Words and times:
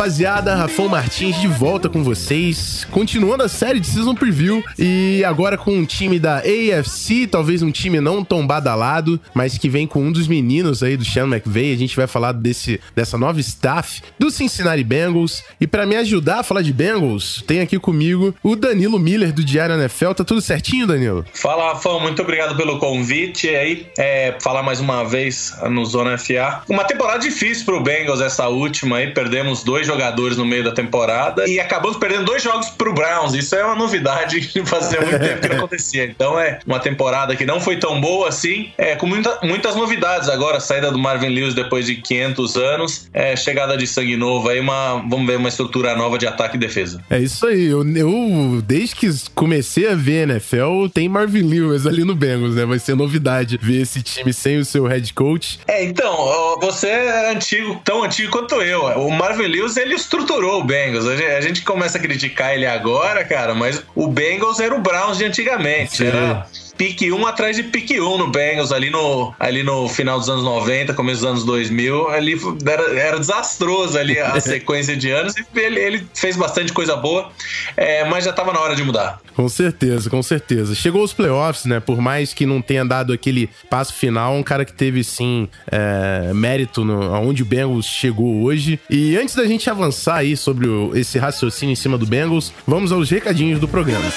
Rapaziada, 0.00 0.54
Rafão 0.54 0.88
Martins 0.88 1.38
de 1.38 1.46
volta 1.46 1.86
com 1.86 2.02
vocês, 2.02 2.86
continuando 2.90 3.42
a 3.42 3.50
série 3.50 3.78
de 3.78 3.86
Season 3.86 4.14
Preview 4.14 4.64
e 4.78 5.22
agora 5.26 5.58
com 5.58 5.72
um 5.72 5.84
time 5.84 6.18
da 6.18 6.38
AFC, 6.38 7.26
talvez 7.26 7.62
um 7.62 7.70
time 7.70 8.00
não 8.00 8.24
tão 8.24 8.46
badalado, 8.46 9.20
mas 9.34 9.58
que 9.58 9.68
vem 9.68 9.86
com 9.86 10.02
um 10.02 10.10
dos 10.10 10.26
meninos 10.26 10.82
aí 10.82 10.96
do 10.96 11.04
Sean 11.04 11.26
McVay. 11.26 11.74
A 11.74 11.76
gente 11.76 11.94
vai 11.94 12.06
falar 12.06 12.32
desse, 12.32 12.80
dessa 12.96 13.18
nova 13.18 13.40
staff 13.40 14.00
do 14.18 14.30
Cincinnati 14.30 14.82
Bengals. 14.82 15.44
E 15.60 15.66
para 15.66 15.84
me 15.84 15.96
ajudar 15.96 16.40
a 16.40 16.42
falar 16.42 16.62
de 16.62 16.72
Bengals, 16.72 17.44
tem 17.46 17.60
aqui 17.60 17.78
comigo 17.78 18.34
o 18.42 18.56
Danilo 18.56 18.98
Miller 18.98 19.34
do 19.34 19.44
Diário 19.44 19.74
NFL. 19.74 20.12
Tá 20.14 20.24
tudo 20.24 20.40
certinho, 20.40 20.86
Danilo? 20.86 21.26
Fala, 21.34 21.74
Rafão, 21.74 22.00
muito 22.00 22.22
obrigado 22.22 22.56
pelo 22.56 22.78
convite 22.78 23.50
aí. 23.50 23.86
É, 23.98 24.34
falar 24.40 24.62
mais 24.62 24.80
uma 24.80 25.04
vez 25.04 25.54
no 25.68 25.84
Zona 25.84 26.16
FA. 26.16 26.62
Uma 26.70 26.84
temporada 26.84 27.18
difícil 27.18 27.66
pro 27.66 27.82
Bengals 27.82 28.22
essa 28.22 28.48
última 28.48 28.96
aí, 28.96 29.12
perdemos 29.12 29.62
dois 29.62 29.89
jogadores 29.90 30.36
no 30.36 30.44
meio 30.44 30.62
da 30.62 30.72
temporada 30.72 31.48
e 31.48 31.58
acabamos 31.58 31.96
perdendo 31.96 32.24
dois 32.24 32.42
jogos 32.42 32.70
pro 32.70 32.92
Browns. 32.92 33.34
Isso 33.34 33.54
é 33.56 33.64
uma 33.64 33.74
novidade 33.74 34.40
que 34.40 34.64
fazia 34.64 35.00
muito 35.00 35.18
tempo 35.18 35.40
que 35.40 35.48
não 35.48 35.56
acontecia. 35.56 36.04
Então 36.04 36.38
é 36.38 36.60
uma 36.64 36.78
temporada 36.78 37.34
que 37.34 37.44
não 37.44 37.60
foi 37.60 37.76
tão 37.76 38.00
boa 38.00 38.28
assim, 38.28 38.72
é, 38.78 38.94
com 38.94 39.06
muita, 39.06 39.38
muitas 39.42 39.74
novidades 39.74 40.28
agora. 40.28 40.60
Saída 40.60 40.90
do 40.92 40.98
Marvin 40.98 41.28
Lewis 41.28 41.54
depois 41.54 41.86
de 41.86 41.96
500 41.96 42.56
anos, 42.56 43.08
é, 43.12 43.34
chegada 43.34 43.76
de 43.76 43.86
sangue 43.86 44.16
novo, 44.16 44.48
aí 44.48 44.60
uma, 44.60 44.96
vamos 45.08 45.26
ver 45.26 45.36
uma 45.36 45.48
estrutura 45.48 45.96
nova 45.96 46.18
de 46.18 46.26
ataque 46.26 46.56
e 46.56 46.60
defesa. 46.60 47.02
É 47.10 47.18
isso 47.18 47.46
aí. 47.46 47.66
Eu, 47.66 47.86
eu 47.96 48.62
desde 48.64 48.94
que 48.94 49.10
comecei 49.34 49.88
a 49.88 49.94
ver 49.94 50.28
NFL, 50.28 50.88
tem 50.92 51.08
Marvin 51.08 51.42
Lewis 51.42 51.86
ali 51.86 52.04
no 52.04 52.14
Bengals, 52.14 52.54
né? 52.54 52.64
Vai 52.64 52.78
ser 52.78 52.94
novidade 52.94 53.58
ver 53.60 53.82
esse 53.82 54.02
time 54.02 54.32
sem 54.32 54.58
o 54.58 54.64
seu 54.64 54.84
head 54.86 55.12
coach. 55.14 55.58
É, 55.66 55.84
então, 55.84 56.58
você 56.60 56.88
é 56.88 57.32
antigo, 57.32 57.80
tão 57.84 58.04
antigo 58.04 58.30
quanto 58.30 58.56
eu. 58.56 58.82
O 59.00 59.10
Marvin 59.10 59.46
Lewis, 59.46 59.76
ele 59.80 59.94
estruturou 59.94 60.60
o 60.60 60.64
Bengals. 60.64 61.06
A 61.06 61.40
gente 61.40 61.62
começa 61.62 61.98
a 61.98 62.00
criticar 62.00 62.54
ele 62.54 62.66
agora, 62.66 63.24
cara, 63.24 63.54
mas 63.54 63.82
o 63.94 64.06
Bengals 64.06 64.60
era 64.60 64.74
o 64.74 64.80
Browns 64.80 65.18
de 65.18 65.24
antigamente. 65.24 65.98
Sim. 65.98 66.06
Era 66.06 66.46
pique 66.80 67.12
1 67.12 67.26
atrás 67.26 67.56
de 67.56 67.62
pique 67.64 68.00
1 68.00 68.16
no 68.16 68.28
Bengals, 68.28 68.72
ali 68.72 68.88
no, 68.88 69.34
ali 69.38 69.62
no 69.62 69.86
final 69.86 70.18
dos 70.18 70.30
anos 70.30 70.42
90, 70.42 70.94
começo 70.94 71.20
dos 71.20 71.28
anos 71.28 71.44
2000. 71.44 72.08
Ali 72.08 72.40
era, 72.66 72.98
era 72.98 73.18
desastroso 73.18 73.98
ali 73.98 74.18
a 74.18 74.40
sequência 74.40 74.96
de 74.96 75.10
anos 75.10 75.34
e 75.36 75.44
ele, 75.56 75.78
ele 75.78 76.06
fez 76.14 76.36
bastante 76.36 76.72
coisa 76.72 76.96
boa, 76.96 77.30
é, 77.76 78.08
mas 78.08 78.24
já 78.24 78.30
estava 78.30 78.50
na 78.54 78.60
hora 78.60 78.74
de 78.74 78.82
mudar. 78.82 79.20
Com 79.36 79.46
certeza, 79.46 80.08
com 80.08 80.22
certeza. 80.22 80.74
Chegou 80.74 81.04
os 81.04 81.12
playoffs, 81.12 81.66
né? 81.66 81.80
Por 81.80 82.00
mais 82.00 82.32
que 82.32 82.46
não 82.46 82.62
tenha 82.62 82.84
dado 82.84 83.12
aquele 83.12 83.50
passo 83.68 83.92
final, 83.92 84.32
um 84.34 84.42
cara 84.42 84.64
que 84.64 84.72
teve 84.72 85.04
sim 85.04 85.50
é, 85.70 86.32
mérito 86.32 86.82
no, 86.82 87.14
aonde 87.14 87.42
o 87.42 87.46
Bengals 87.46 87.84
chegou 87.84 88.42
hoje. 88.42 88.80
E 88.88 89.18
antes 89.18 89.34
da 89.34 89.44
gente 89.44 89.68
avançar 89.68 90.16
aí 90.16 90.34
sobre 90.34 90.66
o, 90.66 90.96
esse 90.96 91.18
raciocínio 91.18 91.74
em 91.74 91.76
cima 91.76 91.98
do 91.98 92.06
Bengals, 92.06 92.54
vamos 92.66 92.90
aos 92.90 93.10
recadinhos 93.10 93.60
do 93.60 93.68
programa. 93.68 94.10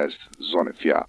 Podcast 0.00 0.16
Zona 0.40 0.72
FA. 0.72 1.06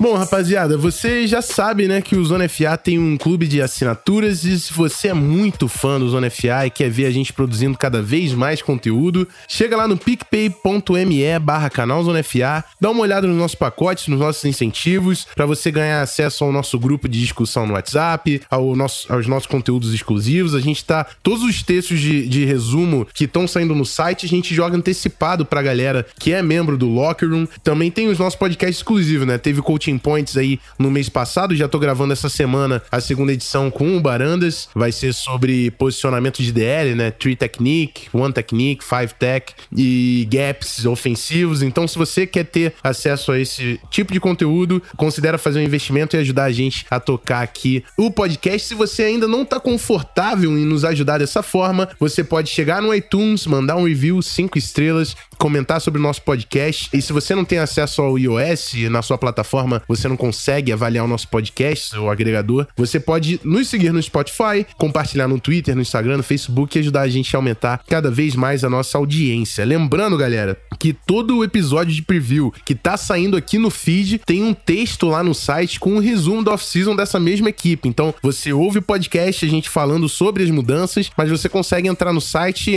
Bom, 0.00 0.14
rapaziada, 0.14 0.78
você 0.78 1.26
já 1.26 1.42
sabe, 1.42 1.88
né, 1.88 2.00
que 2.00 2.14
o 2.14 2.24
Zona 2.24 2.48
FA 2.48 2.76
tem 2.76 3.00
um 3.00 3.16
clube 3.16 3.48
de 3.48 3.60
assinaturas 3.60 4.44
e 4.44 4.56
se 4.60 4.72
você 4.72 5.08
é 5.08 5.12
muito 5.12 5.66
fã 5.66 5.98
do 5.98 6.08
Zona 6.08 6.30
FA 6.30 6.66
e 6.66 6.70
quer 6.70 6.88
ver 6.88 7.06
a 7.06 7.10
gente 7.10 7.32
produzindo 7.32 7.76
cada 7.76 8.00
vez 8.00 8.32
mais 8.32 8.62
conteúdo, 8.62 9.26
chega 9.48 9.76
lá 9.76 9.88
no 9.88 9.96
picpay.me 9.96 11.38
barra 11.40 11.68
canal 11.68 12.04
Zona 12.04 12.22
FA, 12.22 12.64
dá 12.80 12.90
uma 12.90 13.00
olhada 13.00 13.26
nos 13.26 13.36
nossos 13.36 13.56
pacotes, 13.56 14.06
nos 14.06 14.20
nossos 14.20 14.44
incentivos, 14.44 15.26
para 15.34 15.46
você 15.46 15.68
ganhar 15.72 16.00
acesso 16.00 16.44
ao 16.44 16.52
nosso 16.52 16.78
grupo 16.78 17.08
de 17.08 17.20
discussão 17.20 17.66
no 17.66 17.74
WhatsApp, 17.74 18.40
ao 18.48 18.76
nosso, 18.76 19.12
aos 19.12 19.26
nossos 19.26 19.48
conteúdos 19.48 19.92
exclusivos. 19.92 20.54
A 20.54 20.60
gente 20.60 20.84
tá. 20.84 21.06
Todos 21.24 21.42
os 21.42 21.60
textos 21.60 21.98
de, 21.98 22.28
de 22.28 22.44
resumo 22.44 23.04
que 23.12 23.24
estão 23.24 23.48
saindo 23.48 23.74
no 23.74 23.84
site, 23.84 24.26
a 24.26 24.28
gente 24.28 24.54
joga 24.54 24.76
antecipado 24.76 25.44
pra 25.44 25.60
galera 25.60 26.06
que 26.20 26.32
é 26.32 26.40
membro 26.40 26.78
do 26.78 26.86
Locker 26.86 27.28
Room. 27.28 27.48
Também 27.64 27.90
tem 27.90 28.08
os 28.08 28.18
nossos 28.18 28.38
podcasts 28.38 28.78
exclusivos, 28.78 29.26
né? 29.26 29.38
Teve 29.38 29.60
Coaching 29.60 29.87
Points 29.96 30.36
aí 30.36 30.58
no 30.78 30.90
mês 30.90 31.08
passado, 31.08 31.54
já 31.54 31.68
tô 31.68 31.78
gravando 31.78 32.12
essa 32.12 32.28
semana 32.28 32.82
a 32.90 33.00
segunda 33.00 33.32
edição 33.32 33.70
com 33.70 33.96
o 33.96 34.00
Barandas. 34.00 34.68
Vai 34.74 34.92
ser 34.92 35.14
sobre 35.14 35.70
posicionamento 35.70 36.42
de 36.42 36.52
DL, 36.52 36.94
né? 36.94 37.10
Three 37.10 37.36
Technique, 37.36 38.08
One 38.12 38.32
Technique, 38.32 38.84
Five 38.84 39.14
Tech 39.18 39.54
e 39.74 40.28
gaps 40.30 40.84
ofensivos. 40.84 41.62
Então, 41.62 41.86
se 41.86 41.96
você 41.96 42.26
quer 42.26 42.44
ter 42.44 42.74
acesso 42.82 43.32
a 43.32 43.38
esse 43.38 43.80
tipo 43.90 44.12
de 44.12 44.20
conteúdo, 44.20 44.82
considera 44.96 45.38
fazer 45.38 45.60
um 45.60 45.62
investimento 45.62 46.16
e 46.16 46.18
ajudar 46.18 46.44
a 46.44 46.52
gente 46.52 46.84
a 46.90 46.98
tocar 46.98 47.42
aqui 47.42 47.84
o 47.96 48.10
podcast. 48.10 48.68
Se 48.68 48.74
você 48.74 49.04
ainda 49.04 49.28
não 49.28 49.44
tá 49.44 49.60
confortável 49.60 50.50
em 50.52 50.64
nos 50.64 50.84
ajudar 50.84 51.18
dessa 51.18 51.42
forma, 51.42 51.88
você 51.98 52.24
pode 52.24 52.50
chegar 52.50 52.82
no 52.82 52.92
iTunes, 52.92 53.46
mandar 53.46 53.76
um 53.76 53.84
review, 53.84 54.20
cinco 54.22 54.58
estrelas, 54.58 55.16
comentar 55.38 55.80
sobre 55.80 56.00
o 56.00 56.02
nosso 56.02 56.22
podcast. 56.22 56.88
E 56.92 57.00
se 57.00 57.12
você 57.12 57.34
não 57.34 57.44
tem 57.44 57.58
acesso 57.58 58.02
ao 58.02 58.18
iOS 58.18 58.74
na 58.90 59.02
sua 59.02 59.16
plataforma, 59.16 59.82
você 59.88 60.08
não 60.08 60.16
consegue 60.16 60.72
avaliar 60.72 61.04
o 61.04 61.08
nosso 61.08 61.28
podcast, 61.28 61.96
o 61.96 62.10
agregador, 62.10 62.66
você 62.76 62.98
pode 62.98 63.40
nos 63.44 63.68
seguir 63.68 63.92
no 63.92 64.02
Spotify, 64.02 64.66
compartilhar 64.76 65.28
no 65.28 65.40
Twitter, 65.40 65.74
no 65.74 65.82
Instagram, 65.82 66.18
no 66.18 66.22
Facebook 66.22 66.76
e 66.76 66.80
ajudar 66.80 67.02
a 67.02 67.08
gente 67.08 67.34
a 67.34 67.38
aumentar 67.38 67.82
cada 67.86 68.10
vez 68.10 68.34
mais 68.34 68.64
a 68.64 68.70
nossa 68.70 68.98
audiência. 68.98 69.64
Lembrando, 69.64 70.16
galera, 70.16 70.58
que 70.78 70.92
todo 70.92 71.38
o 71.38 71.44
episódio 71.44 71.94
de 71.94 72.02
preview 72.02 72.52
que 72.64 72.74
tá 72.74 72.96
saindo 72.96 73.36
aqui 73.36 73.58
no 73.58 73.70
feed 73.70 74.20
tem 74.24 74.42
um 74.42 74.54
texto 74.54 75.06
lá 75.06 75.22
no 75.22 75.34
site 75.34 75.78
com 75.78 75.94
um 75.94 75.98
resumo 75.98 76.42
da 76.42 76.52
off-season 76.52 76.96
dessa 76.96 77.20
mesma 77.20 77.48
equipe. 77.48 77.88
Então, 77.88 78.14
você 78.22 78.52
ouve 78.52 78.78
o 78.78 78.82
podcast, 78.82 79.44
a 79.44 79.48
gente 79.48 79.68
falando 79.68 80.08
sobre 80.08 80.42
as 80.42 80.50
mudanças, 80.50 81.10
mas 81.16 81.30
você 81.30 81.48
consegue 81.48 81.88
entrar 81.88 82.12
no 82.12 82.20
site, 82.20 82.72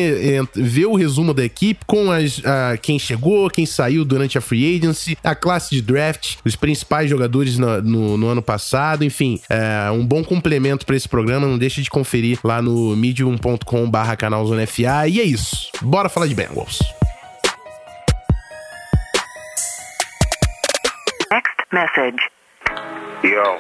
ver 0.54 0.86
o 0.86 0.96
resumo 0.96 1.34
da 1.34 1.44
equipe 1.44 1.86
com 1.86 2.12
as 2.12 2.42
uh, 2.52 2.78
quem 2.82 3.00
chegou, 3.00 3.50
quem 3.50 3.66
saiu 3.66 4.04
durante 4.04 4.38
a 4.38 4.42
free 4.42 4.78
agency, 4.78 5.18
a 5.24 5.34
classe 5.34 5.76
de 5.76 5.82
draft, 5.82 6.36
os 6.46 6.56
principais 6.56 7.10
jogadores 7.10 7.58
no, 7.58 7.82
no, 7.82 8.18
no 8.18 8.28
ano 8.28 8.42
passado, 8.42 9.04
enfim, 9.04 9.40
é 9.50 9.90
um 9.92 10.06
bom 10.06 10.24
complemento 10.24 10.86
para 10.86 10.96
esse 10.96 11.08
programa. 11.08 11.48
Não 11.48 11.58
deixe 11.58 11.82
de 11.82 11.90
conferir 11.90 12.40
lá 12.44 12.62
no 12.62 12.96
medium.com/barra 12.96 14.16
canal 14.16 14.46
Zona 14.46 14.68
FA. 14.68 15.08
E 15.08 15.20
é 15.20 15.24
isso. 15.24 15.72
Bora 15.82 16.10
falar 16.10 16.28
de 16.28 16.36
Bengals. 16.36 16.80
Next 21.32 21.56
message. 21.72 22.18
Yo, 23.24 23.58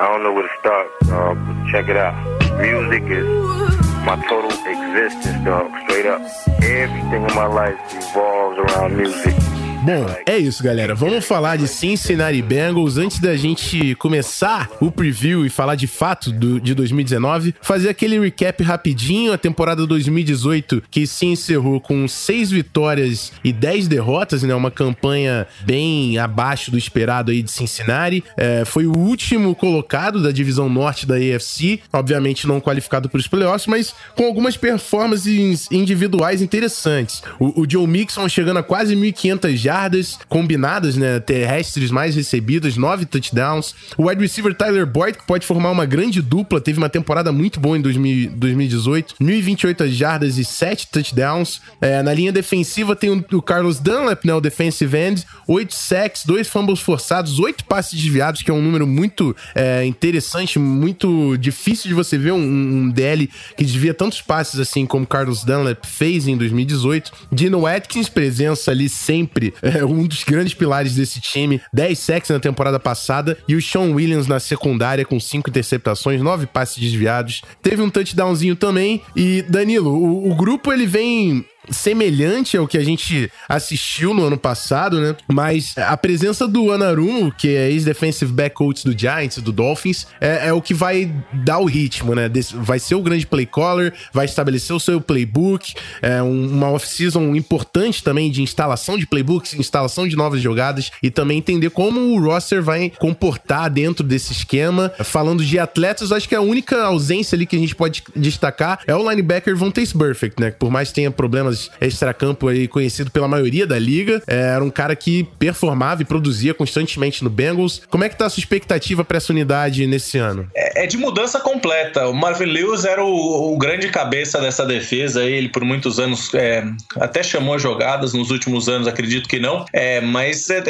I 0.00 0.06
don't 0.06 0.22
know 0.22 0.32
where 0.32 0.46
to 0.46 0.54
start, 0.60 0.88
uh, 1.10 1.34
check 1.70 1.88
it 1.88 1.96
out. 1.96 2.14
Music 2.60 3.02
is 3.10 3.87
my 4.08 4.16
total 4.26 4.50
existence, 4.50 5.44
dog. 5.44 5.70
Straight 5.84 6.06
up. 6.06 6.22
Everything 6.62 7.24
in 7.28 7.34
my 7.34 7.44
life 7.44 7.78
revolves 7.92 8.58
around 8.58 8.96
music. 8.96 9.47
Bom, 9.82 10.06
é 10.26 10.36
isso, 10.36 10.62
galera. 10.62 10.92
Vamos 10.92 11.24
falar 11.24 11.56
de 11.56 11.68
Cincinnati 11.68 12.42
Bengals 12.42 12.98
antes 12.98 13.20
da 13.20 13.36
gente 13.36 13.94
começar 13.94 14.68
o 14.80 14.90
preview 14.90 15.46
e 15.46 15.48
falar 15.50 15.76
de 15.76 15.86
fato 15.86 16.32
do, 16.32 16.60
de 16.60 16.74
2019. 16.74 17.54
Fazer 17.62 17.88
aquele 17.88 18.18
recap 18.18 18.62
rapidinho. 18.62 19.32
A 19.32 19.38
temporada 19.38 19.86
2018 19.86 20.82
que 20.90 21.06
se 21.06 21.26
encerrou 21.26 21.80
com 21.80 22.08
seis 22.08 22.50
vitórias 22.50 23.32
e 23.44 23.52
dez 23.52 23.86
derrotas, 23.86 24.42
né? 24.42 24.54
Uma 24.54 24.70
campanha 24.70 25.46
bem 25.64 26.18
abaixo 26.18 26.70
do 26.70 26.76
esperado 26.76 27.30
aí 27.30 27.40
de 27.40 27.50
Cincinnati. 27.50 28.24
É, 28.36 28.64
foi 28.64 28.86
o 28.86 28.96
último 28.96 29.54
colocado 29.54 30.20
da 30.20 30.32
divisão 30.32 30.68
norte 30.68 31.06
da 31.06 31.14
AFC. 31.14 31.80
Obviamente 31.92 32.48
não 32.48 32.60
qualificado 32.60 33.08
para 33.08 33.18
os 33.18 33.28
playoffs, 33.28 33.66
mas 33.66 33.94
com 34.16 34.24
algumas 34.24 34.56
performances 34.56 35.70
individuais 35.70 36.42
interessantes. 36.42 37.22
O, 37.38 37.62
o 37.62 37.70
Joe 37.70 37.86
Mixon 37.86 38.28
chegando 38.28 38.58
a 38.58 38.62
quase 38.62 38.96
1.500 38.96 39.67
jardas 39.68 40.18
combinadas, 40.30 40.96
né, 40.96 41.20
terrestres 41.20 41.90
mais 41.90 42.16
recebidas, 42.16 42.78
9 42.78 43.04
touchdowns. 43.04 43.74
O 43.98 44.08
wide 44.08 44.22
receiver 44.22 44.54
Tyler 44.54 44.86
Boyd, 44.86 45.18
que 45.18 45.26
pode 45.26 45.44
formar 45.44 45.70
uma 45.70 45.84
grande 45.84 46.22
dupla, 46.22 46.58
teve 46.58 46.78
uma 46.78 46.88
temporada 46.88 47.30
muito 47.30 47.60
boa 47.60 47.76
em 47.76 47.82
2000, 47.82 48.30
2018, 48.30 49.16
1.028 49.20 49.88
jardas 49.88 50.38
e 50.38 50.44
7 50.44 50.88
touchdowns. 50.90 51.60
É, 51.82 52.02
na 52.02 52.14
linha 52.14 52.32
defensiva 52.32 52.96
tem 52.96 53.10
o, 53.10 53.42
Carlos 53.42 53.78
Dunlap, 53.78 54.24
né, 54.24 54.32
o 54.32 54.40
defensive 54.40 54.96
end, 54.96 55.26
8 55.46 55.74
sacks, 55.74 56.24
2 56.24 56.48
fumbles 56.48 56.80
forçados, 56.80 57.38
8 57.38 57.64
passes 57.64 57.92
desviados, 57.92 58.40
que 58.40 58.50
é 58.50 58.54
um 58.54 58.62
número 58.62 58.86
muito 58.86 59.36
é, 59.54 59.84
interessante, 59.84 60.58
muito 60.58 61.36
difícil 61.36 61.88
de 61.88 61.94
você 61.94 62.16
ver 62.16 62.32
um, 62.32 62.38
um 62.38 62.90
DL 62.90 63.28
que 63.54 63.64
desvia 63.64 63.92
tantos 63.92 64.22
passes 64.22 64.58
assim 64.58 64.86
como 64.86 65.06
Carlos 65.06 65.44
Dunlap 65.44 65.84
fez 65.84 66.26
em 66.26 66.38
2018. 66.38 67.12
Dino 67.30 67.66
Atkins, 67.66 68.08
presença 68.08 68.70
ali 68.70 68.88
sempre, 68.88 69.52
é 69.62 69.84
um 69.84 70.06
dos 70.06 70.24
grandes 70.24 70.54
pilares 70.54 70.94
desse 70.94 71.20
time, 71.20 71.60
10 71.72 71.98
sacks 71.98 72.30
na 72.30 72.40
temporada 72.40 72.78
passada, 72.78 73.36
e 73.48 73.54
o 73.54 73.62
Sean 73.62 73.92
Williams 73.92 74.26
na 74.26 74.40
secundária 74.40 75.04
com 75.04 75.18
5 75.18 75.50
interceptações, 75.50 76.20
9 76.20 76.46
passes 76.46 76.78
desviados. 76.78 77.42
Teve 77.62 77.82
um 77.82 77.90
touchdownzinho 77.90 78.56
também. 78.56 79.02
E, 79.14 79.42
Danilo, 79.42 79.90
o, 79.90 80.30
o 80.30 80.34
grupo 80.34 80.72
ele 80.72 80.86
vem 80.86 81.44
semelhante 81.70 82.56
ao 82.56 82.66
que 82.66 82.78
a 82.78 82.84
gente 82.84 83.30
assistiu 83.48 84.14
no 84.14 84.24
ano 84.24 84.38
passado, 84.38 85.00
né? 85.00 85.16
Mas 85.26 85.76
a 85.76 85.96
presença 85.96 86.46
do 86.46 86.72
Anarumo, 86.72 87.32
que 87.32 87.48
é 87.48 87.70
ex-defensive 87.70 88.32
back 88.32 88.54
coach 88.56 88.84
do 88.84 88.98
Giants, 88.98 89.38
do 89.38 89.52
Dolphins, 89.52 90.06
é, 90.20 90.48
é, 90.48 90.52
o 90.52 90.60
que 90.60 90.74
vai 90.74 91.12
dar 91.32 91.58
o 91.58 91.64
ritmo, 91.64 92.14
né? 92.14 92.30
vai 92.54 92.78
ser 92.78 92.94
o 92.94 93.02
grande 93.02 93.26
play 93.26 93.46
caller, 93.46 93.92
vai 94.12 94.24
estabelecer 94.24 94.74
o 94.74 94.80
seu 94.80 95.00
playbook, 95.00 95.74
é 96.02 96.22
um, 96.22 96.48
uma 96.50 96.70
off-season 96.70 97.34
importante 97.34 98.02
também 98.02 98.30
de 98.30 98.42
instalação 98.42 98.96
de 98.98 99.06
playbooks, 99.06 99.54
instalação 99.54 100.06
de 100.06 100.16
novas 100.16 100.40
jogadas 100.40 100.90
e 101.02 101.10
também 101.10 101.38
entender 101.38 101.70
como 101.70 102.00
o 102.00 102.20
roster 102.20 102.62
vai 102.62 102.90
comportar 102.98 103.70
dentro 103.70 104.04
desse 104.04 104.32
esquema. 104.32 104.92
Falando 105.04 105.44
de 105.44 105.58
atletas, 105.58 106.12
acho 106.12 106.28
que 106.28 106.34
a 106.34 106.40
única 106.40 106.82
ausência 106.84 107.36
ali 107.36 107.46
que 107.46 107.56
a 107.56 107.58
gente 107.58 107.74
pode 107.74 108.02
destacar 108.14 108.80
é 108.86 108.94
o 108.94 109.08
linebacker 109.08 109.56
Vontaze 109.56 109.96
Perfect, 109.96 110.40
né? 110.40 110.50
Por 110.50 110.70
mais 110.70 110.88
que 110.88 110.96
tenha 110.96 111.10
problemas 111.10 111.57
extracampo 111.80 112.48
aí 112.48 112.68
conhecido 112.68 113.10
pela 113.10 113.28
maioria 113.28 113.66
da 113.66 113.78
liga. 113.78 114.22
É, 114.26 114.54
era 114.54 114.64
um 114.64 114.70
cara 114.70 114.94
que 114.94 115.24
performava 115.38 116.02
e 116.02 116.04
produzia 116.04 116.54
constantemente 116.54 117.22
no 117.24 117.30
Bengals. 117.30 117.82
Como 117.88 118.04
é 118.04 118.08
que 118.08 118.16
tá 118.16 118.26
a 118.26 118.30
sua 118.30 118.40
expectativa 118.40 119.04
para 119.04 119.16
essa 119.16 119.32
unidade 119.32 119.86
nesse 119.86 120.18
ano? 120.18 120.48
É, 120.54 120.84
é, 120.84 120.86
de 120.86 120.96
mudança 120.96 121.40
completa. 121.40 122.08
O 122.08 122.14
Marvin 122.14 122.46
Lewis 122.46 122.84
era 122.84 123.04
o, 123.04 123.52
o, 123.52 123.58
grande 123.58 123.88
cabeça 123.88 124.40
dessa 124.40 124.64
defesa. 124.64 125.24
Ele 125.24 125.48
por 125.48 125.64
muitos 125.64 125.98
anos 125.98 126.32
é, 126.34 126.64
até 126.96 127.22
chamou 127.22 127.58
jogadas 127.58 128.12
nos 128.12 128.30
últimos 128.30 128.68
anos, 128.68 128.86
acredito 128.86 129.28
que 129.28 129.38
não. 129.38 129.64
É, 129.72 130.00
mas 130.00 130.48
é, 130.50 130.62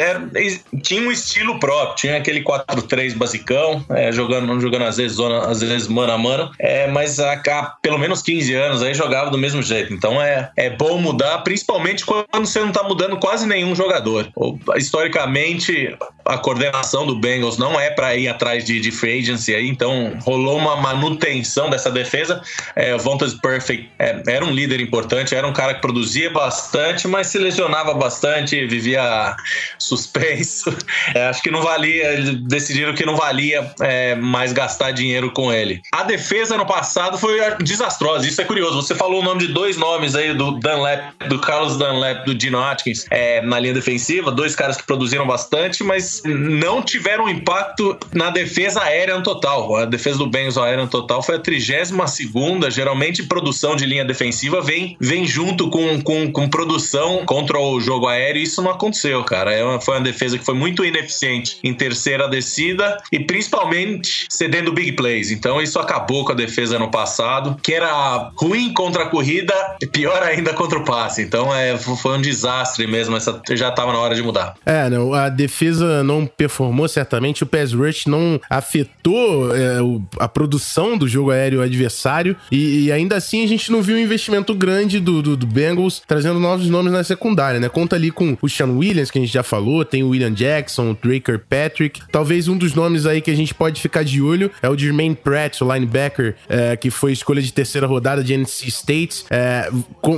tinha 0.81 1.01
um 1.01 1.11
estilo 1.11 1.59
próprio. 1.59 1.95
Tinha 1.95 2.17
aquele 2.17 2.43
4-3 2.43 3.15
basicão, 3.15 3.85
é, 3.89 4.11
jogando, 4.11 4.59
jogando 4.59 4.85
às 4.85 4.97
vezes 4.97 5.17
zona, 5.17 5.47
às 5.47 5.61
vezes 5.61 5.87
mano 5.87 6.11
a 6.11 6.17
mano. 6.17 6.51
É, 6.59 6.87
mas 6.87 7.19
há, 7.19 7.33
há 7.33 7.63
pelo 7.81 7.97
menos 7.97 8.21
15 8.21 8.53
anos 8.53 8.83
aí 8.83 8.93
jogava 8.93 9.29
do 9.29 9.37
mesmo 9.37 9.61
jeito. 9.61 9.93
Então 9.93 10.21
é, 10.21 10.51
é 10.55 10.69
bom 10.79 10.97
mudar, 10.97 11.39
principalmente 11.39 12.05
quando 12.05 12.45
você 12.45 12.61
não 12.61 12.69
está 12.69 12.81
mudando 12.83 13.17
quase 13.17 13.45
nenhum 13.45 13.75
jogador. 13.75 14.31
Historicamente, 14.77 15.93
a 16.23 16.37
coordenação 16.37 17.05
do 17.05 17.15
Bengals 17.15 17.57
não 17.57 17.77
é 17.77 17.89
para 17.89 18.15
ir 18.15 18.29
atrás 18.29 18.63
de, 18.63 18.79
de 18.79 18.89
free 18.89 19.19
agency 19.19 19.53
aí, 19.53 19.67
então 19.67 20.17
rolou 20.21 20.57
uma 20.57 20.77
manutenção 20.77 21.69
dessa 21.69 21.91
defesa. 21.91 22.41
É, 22.77 22.95
o 22.95 22.99
Vontaze 22.99 23.37
Perfect 23.41 23.89
é, 23.99 24.23
era 24.25 24.45
um 24.45 24.51
líder 24.51 24.79
importante, 24.79 25.35
era 25.35 25.45
um 25.45 25.51
cara 25.51 25.73
que 25.73 25.81
produzia 25.81 26.29
bastante, 26.29 27.09
mas 27.09 27.27
se 27.27 27.37
lesionava 27.37 27.93
bastante, 27.93 28.65
vivia 28.65 29.35
suspenso. 29.77 30.73
É, 31.13 31.27
acho 31.27 31.41
que 31.41 31.51
não 31.51 31.61
valia, 31.61 32.21
decidiram 32.43 32.93
que 32.93 33.05
não 33.05 33.17
valia 33.17 33.69
é, 33.81 34.15
mais 34.15 34.53
gastar 34.53 34.91
dinheiro 34.91 35.29
com 35.31 35.51
ele. 35.51 35.81
A 35.93 36.03
defesa 36.03 36.55
no 36.55 36.65
passado 36.65 37.17
foi 37.17 37.37
desastrosa, 37.59 38.25
isso 38.25 38.41
é 38.41 38.45
curioso. 38.45 38.81
Você 38.81 38.95
falou 38.95 39.19
o 39.19 39.23
nome 39.23 39.41
de 39.45 39.47
dois 39.51 39.75
nomes 39.75 40.15
aí 40.15 40.33
do 40.33 40.58
Dunlap, 40.59 41.13
do 41.27 41.39
Carlos 41.39 41.77
Dunlap, 41.77 42.25
do 42.25 42.35
Dino 42.35 42.59
Atkins 42.59 43.05
é, 43.09 43.41
na 43.41 43.59
linha 43.59 43.73
defensiva, 43.73 44.31
dois 44.31 44.55
caras 44.55 44.77
que 44.77 44.83
produziram 44.83 45.25
bastante, 45.25 45.83
mas 45.83 46.21
não 46.25 46.81
tiveram 46.81 47.29
impacto 47.29 47.97
na 48.13 48.29
defesa 48.29 48.81
aérea 48.81 49.17
no 49.17 49.23
total. 49.23 49.75
A 49.75 49.85
defesa 49.85 50.17
do 50.17 50.27
Bengals 50.27 50.57
aérea 50.57 50.83
no 50.83 50.89
total 50.89 51.21
foi 51.21 51.35
a 51.35 51.39
32 51.39 51.89
segunda, 52.07 52.69
geralmente 52.69 53.23
produção 53.23 53.75
de 53.75 53.85
linha 53.85 54.05
defensiva 54.05 54.61
vem, 54.61 54.97
vem 54.99 55.25
junto 55.25 55.69
com, 55.69 56.01
com, 56.01 56.31
com 56.31 56.49
produção 56.49 57.25
contra 57.25 57.59
o 57.59 57.79
jogo 57.79 58.07
aéreo, 58.07 58.39
e 58.39 58.43
isso 58.43 58.61
não 58.61 58.71
aconteceu, 58.71 59.23
cara. 59.23 59.53
É 59.53 59.63
uma, 59.63 59.79
foi 59.79 59.95
uma 59.95 60.03
defesa 60.03 60.37
que 60.37 60.45
foi 60.45 60.55
muito 60.55 60.83
ineficiente 60.83 61.59
em 61.63 61.73
terceira 61.73 62.27
descida 62.27 62.97
e 63.11 63.19
principalmente 63.19 64.25
cedendo 64.29 64.71
big 64.71 64.93
plays. 64.93 65.31
Então 65.31 65.61
isso 65.61 65.79
acabou 65.79 66.25
com 66.25 66.31
a 66.31 66.35
defesa 66.35 66.79
no 66.79 66.89
passado, 66.89 67.57
que 67.61 67.73
era 67.73 68.31
ruim 68.35 68.73
contra 68.73 69.03
a 69.03 69.07
corrida 69.07 69.53
e 69.81 69.87
pior 69.87 70.21
ainda 70.23 70.48
contra 70.53 70.79
o 70.79 70.83
passe. 70.83 71.21
Então 71.21 71.53
é, 71.53 71.77
foi 71.77 72.17
um 72.17 72.21
desastre 72.21 72.87
mesmo. 72.87 73.15
Essa 73.15 73.41
já 73.51 73.69
estava 73.69 73.91
na 73.93 73.99
hora 73.99 74.15
de 74.15 74.21
mudar. 74.21 74.55
É, 74.65 74.89
não, 74.89 75.13
a 75.13 75.29
defesa 75.29 76.03
não 76.03 76.25
performou 76.25 76.87
certamente. 76.87 77.43
O 77.43 77.45
pass 77.45 77.73
rush 77.73 78.05
não 78.05 78.39
afetou 78.49 79.55
é, 79.55 79.77
a 80.19 80.27
produção 80.27 80.97
do 80.97 81.07
jogo 81.07 81.31
aéreo 81.31 81.61
adversário. 81.61 82.35
E, 82.51 82.85
e, 82.85 82.91
ainda 82.91 83.15
assim 83.15 83.43
a 83.43 83.47
gente 83.47 83.71
não 83.71 83.81
viu 83.81 83.95
um 83.95 83.99
investimento 83.99 84.53
grande 84.53 84.99
do, 84.99 85.21
do, 85.21 85.37
do, 85.37 85.47
Bengals 85.47 86.01
trazendo 86.07 86.39
novos 86.39 86.69
nomes 86.69 86.91
na 86.91 87.03
secundária, 87.03 87.59
né? 87.59 87.69
Conta 87.69 87.95
ali 87.95 88.11
com 88.11 88.37
o 88.41 88.49
Sean 88.49 88.71
Williams, 88.71 89.11
que 89.11 89.17
a 89.17 89.21
gente 89.21 89.33
já 89.33 89.43
falou, 89.43 89.83
tem 89.83 90.03
o 90.03 90.09
William 90.09 90.31
Jackson, 90.31 90.91
o 90.91 90.93
Draker 90.93 91.41
Patrick. 91.49 92.01
Talvez 92.11 92.47
um 92.47 92.57
dos 92.57 92.73
nomes 92.73 93.05
aí 93.05 93.21
que 93.21 93.31
a 93.31 93.35
gente 93.35 93.53
pode 93.53 93.81
ficar 93.81 94.03
de 94.03 94.21
olho 94.21 94.51
é 94.61 94.69
o 94.69 94.77
Jermaine 94.77 95.15
Pratt, 95.15 95.61
o 95.61 95.73
linebacker, 95.73 96.35
é, 96.47 96.75
que 96.75 96.89
foi 96.89 97.11
escolha 97.11 97.41
de 97.41 97.51
terceira 97.51 97.87
rodada 97.87 98.23
de 98.23 98.33
NC 98.33 98.67
State. 98.67 99.25
É, 99.29 99.69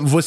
você 0.04 0.21